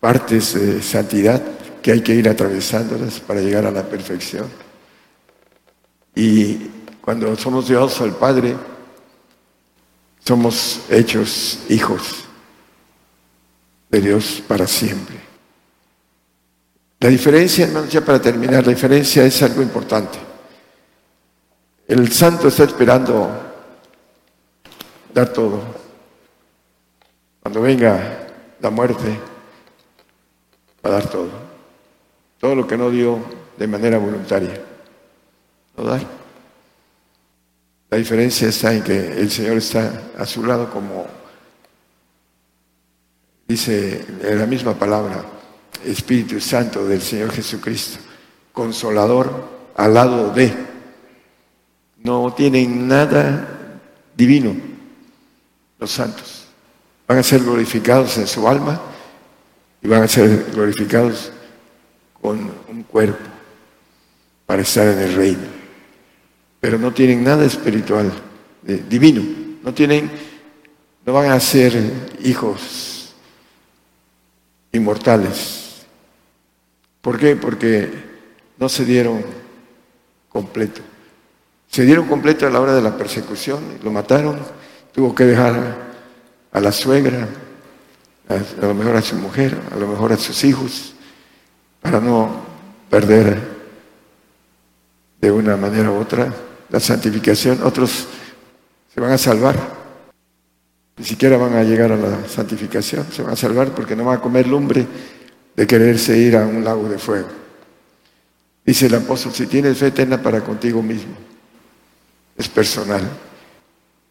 partes 0.00 0.54
de 0.54 0.82
santidad 0.82 1.42
que 1.82 1.92
hay 1.92 2.00
que 2.02 2.14
ir 2.14 2.28
atravesándolas 2.28 3.20
para 3.20 3.40
llegar 3.40 3.66
a 3.66 3.70
la 3.70 3.82
perfección. 3.82 4.46
Y 6.14 6.70
cuando 7.00 7.34
somos 7.36 7.68
llevados 7.68 8.00
al 8.00 8.16
Padre, 8.16 8.56
somos 10.24 10.80
hechos 10.90 11.60
hijos 11.68 12.24
de 13.90 14.00
Dios 14.00 14.42
para 14.46 14.66
siempre. 14.66 15.16
La 17.00 17.08
diferencia, 17.08 17.64
hermanos, 17.66 17.90
ya 17.90 18.04
para 18.04 18.20
terminar, 18.20 18.66
la 18.66 18.72
diferencia 18.72 19.24
es 19.24 19.42
algo 19.42 19.62
importante. 19.62 20.18
El 21.86 22.12
santo 22.12 22.48
está 22.48 22.64
esperando 22.64 23.30
dar 25.14 25.32
todo 25.32 25.87
cuando 27.48 27.62
venga 27.62 28.26
la 28.60 28.68
muerte, 28.68 29.08
va 30.84 30.90
a 30.90 30.92
dar 30.92 31.08
todo. 31.08 31.30
Todo 32.38 32.54
lo 32.54 32.66
que 32.66 32.76
no 32.76 32.90
dio 32.90 33.24
de 33.56 33.66
manera 33.66 33.96
voluntaria. 33.96 34.60
No 35.74 35.84
dar. 35.84 36.02
La 37.88 37.96
diferencia 37.96 38.48
está 38.48 38.74
en 38.74 38.82
que 38.82 39.12
el 39.18 39.30
Señor 39.30 39.56
está 39.56 40.10
a 40.18 40.26
su 40.26 40.44
lado 40.44 40.68
como 40.68 41.06
dice 43.46 44.04
en 44.20 44.38
la 44.38 44.44
misma 44.44 44.74
palabra, 44.74 45.24
Espíritu 45.86 46.38
Santo 46.42 46.84
del 46.84 47.00
Señor 47.00 47.30
Jesucristo, 47.30 47.98
consolador 48.52 49.48
al 49.74 49.94
lado 49.94 50.34
de. 50.34 50.52
No 52.04 52.34
tienen 52.34 52.86
nada 52.86 53.48
divino 54.14 54.54
los 55.78 55.90
santos 55.90 56.47
van 57.08 57.18
a 57.18 57.22
ser 57.22 57.42
glorificados 57.42 58.18
en 58.18 58.26
su 58.26 58.46
alma 58.46 58.78
y 59.82 59.88
van 59.88 60.02
a 60.02 60.08
ser 60.08 60.44
glorificados 60.52 61.32
con 62.20 62.52
un 62.68 62.82
cuerpo 62.82 63.24
para 64.44 64.60
estar 64.60 64.86
en 64.86 64.98
el 64.98 65.14
reino. 65.14 65.46
Pero 66.60 66.78
no 66.78 66.92
tienen 66.92 67.24
nada 67.24 67.46
espiritual, 67.46 68.12
divino, 68.62 69.22
no 69.62 69.72
tienen, 69.72 70.10
no 71.06 71.12
van 71.14 71.30
a 71.30 71.40
ser 71.40 71.80
hijos 72.22 73.14
inmortales. 74.72 75.86
¿Por 77.00 77.18
qué? 77.18 77.36
Porque 77.36 77.90
no 78.58 78.68
se 78.68 78.84
dieron 78.84 79.24
completo. 80.28 80.82
Se 81.70 81.84
dieron 81.84 82.06
completo 82.06 82.46
a 82.46 82.50
la 82.50 82.60
hora 82.60 82.74
de 82.74 82.82
la 82.82 82.98
persecución, 82.98 83.78
lo 83.82 83.90
mataron, 83.90 84.38
tuvo 84.92 85.14
que 85.14 85.24
dejar 85.24 85.87
a 86.58 86.60
la 86.60 86.72
suegra, 86.72 87.28
a, 88.28 88.66
lo 88.66 88.74
mejor 88.74 88.96
a 88.96 89.02
su 89.02 89.16
mujer, 89.16 89.58
a 89.72 89.76
lo 89.76 89.86
mejor 89.86 90.12
a 90.12 90.16
sus 90.16 90.44
hijos, 90.44 90.94
para 91.80 92.00
no 92.00 92.42
perder 92.90 93.38
de 95.20 95.30
una 95.30 95.56
manera 95.56 95.90
u 95.90 95.96
otra 95.96 96.32
la 96.68 96.80
santificación. 96.80 97.62
Otros 97.62 98.06
se 98.92 99.00
van 99.00 99.12
a 99.12 99.18
salvar, 99.18 99.56
ni 100.96 101.04
siquiera 101.04 101.36
van 101.36 101.54
a 101.54 101.62
llegar 101.62 101.92
a 101.92 101.96
la 101.96 102.28
santificación, 102.28 103.06
se 103.12 103.22
van 103.22 103.32
a 103.32 103.36
salvar 103.36 103.70
porque 103.70 103.96
no 103.96 104.04
van 104.04 104.18
a 104.18 104.20
comer 104.20 104.46
lumbre 104.46 104.86
de 105.56 105.66
quererse 105.66 106.18
ir 106.18 106.36
a 106.36 106.46
un 106.46 106.64
lago 106.64 106.88
de 106.88 106.98
fuego. 106.98 107.28
Dice 108.64 108.86
el 108.86 108.94
apóstol, 108.96 109.32
si 109.32 109.46
tienes 109.46 109.78
fe, 109.78 109.90
tenla 109.90 110.20
para 110.20 110.42
contigo 110.42 110.82
mismo 110.82 111.28
es 112.38 112.48
personal. 112.48 113.02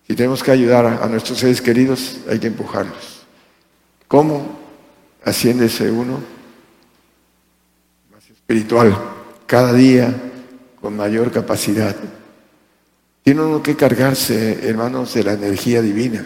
Si 0.07 0.15
tenemos 0.15 0.41
que 0.41 0.51
ayudar 0.51 0.85
a, 0.85 1.07
nuestros 1.07 1.37
seres 1.37 1.61
queridos, 1.61 2.19
hay 2.29 2.39
que 2.39 2.47
empujarlos. 2.47 3.25
¿Cómo? 4.07 4.57
Haciéndose 5.25 5.91
uno 5.91 6.21
más 8.13 8.29
espiritual, 8.29 8.97
cada 9.45 9.73
día 9.73 10.15
con 10.79 10.95
mayor 10.95 11.29
capacidad. 11.29 11.93
Tiene 13.21 13.41
uno 13.41 13.61
que 13.61 13.75
cargarse, 13.75 14.65
hermanos, 14.69 15.13
de 15.13 15.25
la 15.25 15.33
energía 15.33 15.81
divina 15.81 16.25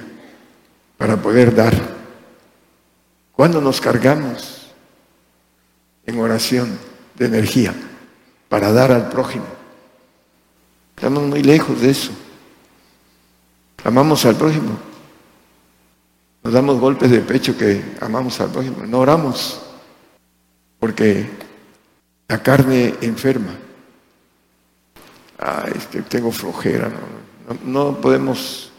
para 0.98 1.18
poder 1.18 1.56
dar. 1.56 1.74
¿Cuándo 3.32 3.60
nos 3.62 3.82
cargamos 3.82 4.68
en 6.06 6.20
oración 6.20 6.78
de 7.16 7.26
energía 7.26 7.74
para 8.48 8.72
dar 8.72 8.92
al 8.92 9.10
prójimo? 9.10 9.48
Estamos 10.96 11.24
muy 11.24 11.42
lejos 11.42 11.82
de 11.82 11.90
eso. 11.90 12.12
Amamos 13.84 14.26
al 14.26 14.36
prójimo. 14.36 14.78
Nos 16.44 16.54
damos 16.54 16.80
golpes 16.80 17.10
de 17.10 17.20
pecho 17.22 17.58
que 17.58 17.82
amamos 18.00 18.40
al 18.40 18.50
prójimo. 18.52 18.86
No 18.86 19.00
oramos 19.00 19.60
porque 20.80 21.28
la 22.28 22.42
carne 22.44 22.96
enferma. 23.02 23.56
Ay, 25.38 25.74
es 25.76 25.88
que 25.88 26.02
tengo 26.04 26.32
flojera. 26.32 26.92
No, 27.64 27.92
no, 27.92 28.02
podemos 28.02 28.72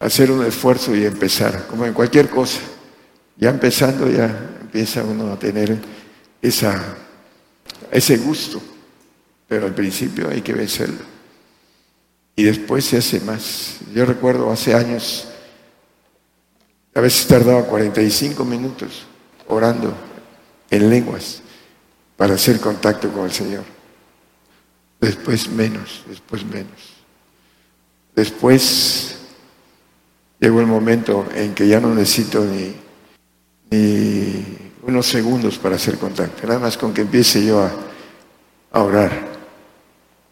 hacer 0.00 0.30
un 0.32 0.44
esfuerzo 0.44 0.94
y 0.94 1.04
empezar, 1.04 1.66
como 1.68 1.86
en 1.86 1.92
cualquier 1.92 2.28
cosa. 2.28 2.60
Ya 3.36 3.50
empezando, 3.50 4.10
ya 4.10 4.26
empieza 4.60 5.04
uno 5.04 5.32
a 5.32 5.38
tener 5.38 5.78
esa, 6.42 6.82
ese 7.92 8.16
gusto. 8.16 8.60
Pero 9.46 9.66
al 9.66 9.74
principio 9.74 10.28
hay 10.28 10.42
que 10.42 10.52
vencerlo 10.52 11.15
y 12.36 12.44
después 12.44 12.84
se 12.84 12.98
hace 12.98 13.18
más. 13.20 13.78
Yo 13.94 14.04
recuerdo 14.04 14.52
hace 14.52 14.74
años, 14.74 15.26
a 16.94 17.00
veces 17.00 17.26
tardaba 17.26 17.64
45 17.64 18.44
minutos 18.44 19.06
orando 19.48 19.94
en 20.70 20.90
lenguas 20.90 21.40
para 22.16 22.34
hacer 22.34 22.60
contacto 22.60 23.10
con 23.10 23.24
el 23.24 23.32
Señor. 23.32 23.64
Después 25.00 25.48
menos, 25.48 26.04
después 26.06 26.44
menos. 26.44 26.94
Después 28.14 29.16
llegó 30.38 30.60
el 30.60 30.66
momento 30.66 31.26
en 31.34 31.54
que 31.54 31.66
ya 31.66 31.80
no 31.80 31.94
necesito 31.94 32.44
ni, 32.44 32.74
unos 34.82 35.06
segundos 35.06 35.58
para 35.58 35.76
hacer 35.76 35.98
contacto. 35.98 36.46
Nada 36.46 36.60
más 36.60 36.76
con 36.76 36.94
que 36.94 37.02
empiece 37.02 37.44
yo 37.44 37.62
a, 37.62 37.72
a 38.72 38.82
orar, 38.82 39.10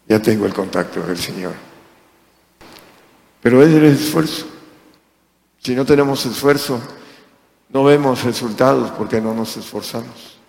ya 0.07 0.21
tengo 0.21 0.45
el 0.45 0.53
contacto 0.53 1.01
del 1.01 1.17
Señor. 1.17 1.64
Pero 3.45 3.61
es 3.61 3.75
el 3.75 3.85
esfuerzo. 3.85 4.47
Si 5.59 5.75
no 5.75 5.85
tenemos 5.85 6.25
esfuerzo, 6.25 6.81
no 7.69 7.83
vemos 7.83 8.23
resultados 8.23 8.89
porque 8.97 9.21
no 9.21 9.35
nos 9.35 9.55
esforzamos. 9.55 10.39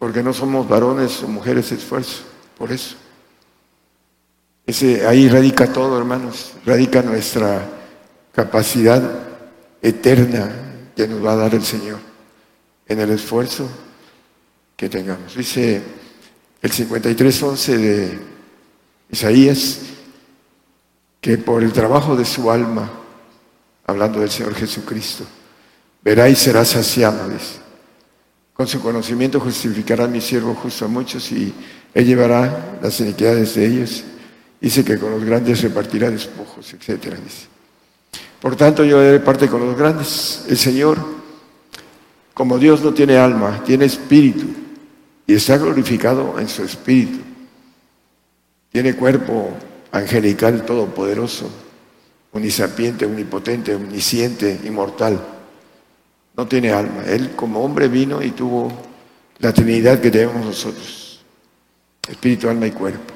Porque 0.00 0.20
no 0.20 0.32
somos 0.32 0.68
varones 0.68 1.22
o 1.22 1.28
mujeres 1.28 1.70
de 1.70 1.76
esfuerzo. 1.76 2.24
Por 2.58 2.72
eso. 2.72 2.96
Ese, 4.66 5.06
ahí 5.06 5.28
radica 5.28 5.72
todo, 5.72 5.96
hermanos. 5.96 6.54
Radica 6.66 7.02
nuestra 7.02 7.68
capacidad 8.32 9.00
eterna 9.80 10.90
que 10.96 11.06
nos 11.06 11.24
va 11.24 11.34
a 11.34 11.36
dar 11.36 11.54
el 11.54 11.62
Señor 11.62 12.00
en 12.88 12.98
el 12.98 13.10
esfuerzo 13.10 13.68
que 14.76 14.88
tengamos. 14.88 15.36
Dice 15.36 15.80
el 16.60 16.72
53.11 16.72 17.76
de 17.76 18.18
Isaías, 19.08 19.93
que 21.24 21.38
por 21.38 21.62
el 21.62 21.72
trabajo 21.72 22.14
de 22.14 22.26
su 22.26 22.50
alma, 22.50 22.86
hablando 23.86 24.20
del 24.20 24.28
Señor 24.28 24.54
Jesucristo, 24.54 25.24
verá 26.02 26.28
y 26.28 26.34
será 26.34 26.66
saciado, 26.66 27.30
dice. 27.30 27.60
Con 28.52 28.66
su 28.66 28.78
conocimiento 28.82 29.40
justificará 29.40 30.06
mi 30.06 30.20
siervo 30.20 30.54
justo 30.54 30.84
a 30.84 30.88
muchos 30.88 31.32
y 31.32 31.50
él 31.94 32.04
llevará 32.04 32.76
las 32.82 33.00
iniquidades 33.00 33.54
de 33.54 33.66
ellos. 33.66 34.04
Dice 34.60 34.84
que 34.84 34.98
con 34.98 35.12
los 35.12 35.24
grandes 35.24 35.62
repartirá 35.62 36.10
despojos, 36.10 36.74
etcétera, 36.74 37.16
dice. 37.16 37.46
Por 38.38 38.54
tanto, 38.54 38.84
yo 38.84 39.00
de 39.00 39.18
parte 39.18 39.48
con 39.48 39.64
los 39.64 39.78
grandes. 39.78 40.44
El 40.46 40.58
Señor, 40.58 40.98
como 42.34 42.58
Dios 42.58 42.82
no 42.82 42.92
tiene 42.92 43.16
alma, 43.16 43.62
tiene 43.64 43.86
espíritu 43.86 44.44
y 45.26 45.32
está 45.32 45.56
glorificado 45.56 46.38
en 46.38 46.50
su 46.50 46.62
espíritu. 46.64 47.20
Tiene 48.70 48.94
cuerpo 48.94 49.56
angelical 49.94 50.66
todopoderoso, 50.66 51.48
unisapiente, 52.32 53.06
omnipotente, 53.06 53.76
omnisciente, 53.76 54.60
inmortal. 54.64 55.24
No 56.36 56.48
tiene 56.48 56.72
alma. 56.72 57.04
Él 57.06 57.36
como 57.36 57.62
hombre 57.64 57.86
vino 57.86 58.20
y 58.20 58.32
tuvo 58.32 58.72
la 59.38 59.52
Trinidad 59.52 60.00
que 60.00 60.10
tenemos 60.10 60.44
nosotros, 60.44 61.20
espíritu, 62.08 62.48
alma 62.48 62.66
y 62.66 62.72
cuerpo. 62.72 63.14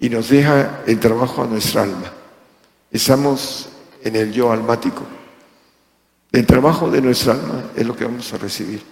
Y 0.00 0.08
nos 0.08 0.30
deja 0.30 0.80
el 0.86 0.98
trabajo 0.98 1.42
a 1.42 1.46
nuestra 1.46 1.82
alma. 1.82 2.10
Estamos 2.90 3.68
en 4.02 4.16
el 4.16 4.32
yo 4.32 4.50
almático. 4.50 5.02
El 6.32 6.46
trabajo 6.46 6.90
de 6.90 7.02
nuestra 7.02 7.34
alma 7.34 7.64
es 7.76 7.86
lo 7.86 7.94
que 7.94 8.06
vamos 8.06 8.32
a 8.32 8.38
recibir. 8.38 8.82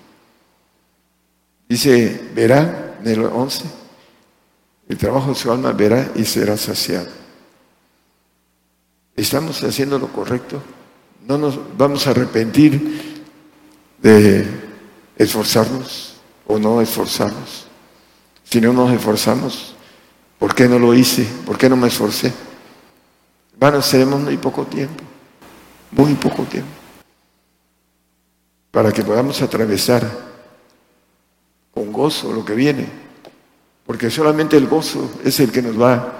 Dice, 1.66 2.28
verá 2.34 2.98
en 3.02 3.10
el 3.10 3.24
11, 3.24 3.64
el 4.88 4.96
trabajo 4.96 5.30
de 5.30 5.34
su 5.34 5.52
alma 5.52 5.72
verá 5.72 6.10
y 6.14 6.24
será 6.24 6.56
saciado. 6.56 7.08
¿Estamos 9.14 9.62
haciendo 9.62 9.98
lo 9.98 10.08
correcto? 10.08 10.62
¿No 11.26 11.36
nos 11.36 11.58
vamos 11.76 12.06
a 12.06 12.10
arrepentir 12.10 13.20
de 14.00 14.46
esforzarnos 15.16 16.14
o 16.46 16.58
no 16.58 16.80
esforzarnos? 16.80 17.66
Si 18.44 18.60
no 18.60 18.72
nos 18.72 18.90
esforzamos, 18.92 19.74
¿por 20.38 20.54
qué 20.54 20.66
no 20.66 20.78
lo 20.78 20.94
hice? 20.94 21.26
¿Por 21.44 21.58
qué 21.58 21.68
no 21.68 21.76
me 21.76 21.88
esforcé? 21.88 22.32
Hermanos, 23.52 23.90
tenemos 23.90 24.20
muy 24.20 24.38
poco 24.38 24.64
tiempo, 24.64 25.04
muy 25.90 26.14
poco 26.14 26.44
tiempo, 26.44 26.70
para 28.70 28.90
que 28.90 29.02
podamos 29.02 29.42
atravesar 29.42 30.08
con 31.74 31.92
gozo 31.92 32.32
lo 32.32 32.44
que 32.44 32.54
viene 32.54 33.07
porque 33.88 34.10
solamente 34.10 34.58
el 34.58 34.66
gozo 34.66 35.10
es 35.24 35.40
el 35.40 35.50
que 35.50 35.62
nos 35.62 35.80
va 35.80 36.12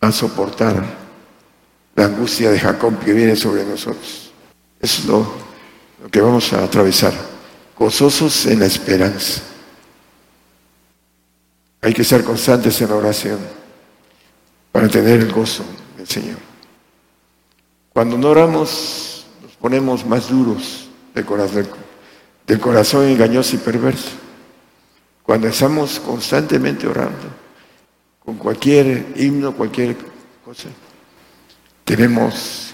a 0.00 0.12
soportar 0.12 0.80
la 1.96 2.04
angustia 2.04 2.48
de 2.48 2.60
Jacob 2.60 2.96
que 3.00 3.12
viene 3.12 3.34
sobre 3.34 3.64
nosotros. 3.64 4.30
Eso 4.80 5.02
es 5.02 5.04
lo, 5.08 6.08
que 6.08 6.20
vamos 6.20 6.52
a 6.52 6.62
atravesar, 6.62 7.12
gozosos 7.76 8.46
en 8.46 8.60
la 8.60 8.66
esperanza. 8.66 9.42
Hay 11.82 11.92
que 11.92 12.04
ser 12.04 12.22
constantes 12.22 12.80
en 12.80 12.88
la 12.88 12.94
oración 12.94 13.40
para 14.70 14.86
tener 14.86 15.18
el 15.18 15.32
gozo 15.32 15.64
del 15.96 16.06
Señor. 16.06 16.38
Cuando 17.92 18.16
no 18.16 18.28
oramos, 18.28 19.26
nos 19.42 19.56
ponemos 19.56 20.06
más 20.06 20.28
duros 20.28 20.88
de 21.12 21.24
corazón, 21.24 21.66
del 22.46 22.60
corazón 22.60 23.08
engañoso 23.08 23.56
y 23.56 23.58
perverso. 23.58 24.25
Cuando 25.26 25.48
estamos 25.48 26.00
constantemente 26.00 26.86
orando, 26.86 27.28
con 28.24 28.36
cualquier 28.36 29.12
himno, 29.16 29.52
cualquier 29.52 29.96
cosa, 30.42 30.68
tenemos 31.84 32.72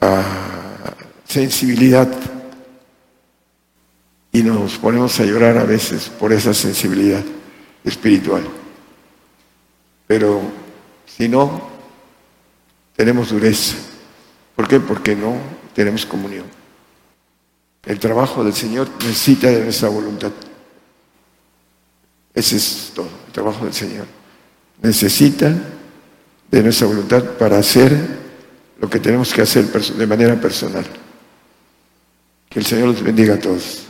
ah, 0.00 0.94
sensibilidad 1.26 2.08
y 4.32 4.42
nos 4.42 4.78
ponemos 4.78 5.20
a 5.20 5.24
llorar 5.24 5.58
a 5.58 5.64
veces 5.64 6.08
por 6.08 6.32
esa 6.32 6.54
sensibilidad 6.54 7.22
espiritual. 7.84 8.44
Pero 10.06 10.40
si 11.04 11.28
no, 11.28 11.68
tenemos 12.96 13.30
dureza, 13.30 13.76
¿Por 14.60 14.68
qué? 14.68 14.78
Porque 14.78 15.16
no 15.16 15.36
tenemos 15.74 16.04
comunión. 16.04 16.44
El 17.86 17.98
trabajo 17.98 18.44
del 18.44 18.52
Señor 18.52 18.90
necesita 18.98 19.48
de 19.48 19.64
nuestra 19.64 19.88
voluntad. 19.88 20.32
Ese 22.34 22.56
es 22.56 22.92
todo, 22.94 23.08
el 23.26 23.32
trabajo 23.32 23.64
del 23.64 23.74
Señor. 23.74 24.06
Necesita 24.82 25.52
de 26.50 26.62
nuestra 26.62 26.86
voluntad 26.86 27.22
para 27.38 27.58
hacer 27.58 27.92
lo 28.80 28.88
que 28.88 28.98
tenemos 28.98 29.32
que 29.32 29.42
hacer 29.42 29.66
de 29.66 30.06
manera 30.06 30.40
personal. 30.40 30.86
Que 32.48 32.58
el 32.58 32.66
Señor 32.66 32.88
los 32.88 33.02
bendiga 33.02 33.34
a 33.34 33.38
todos. 33.38 33.89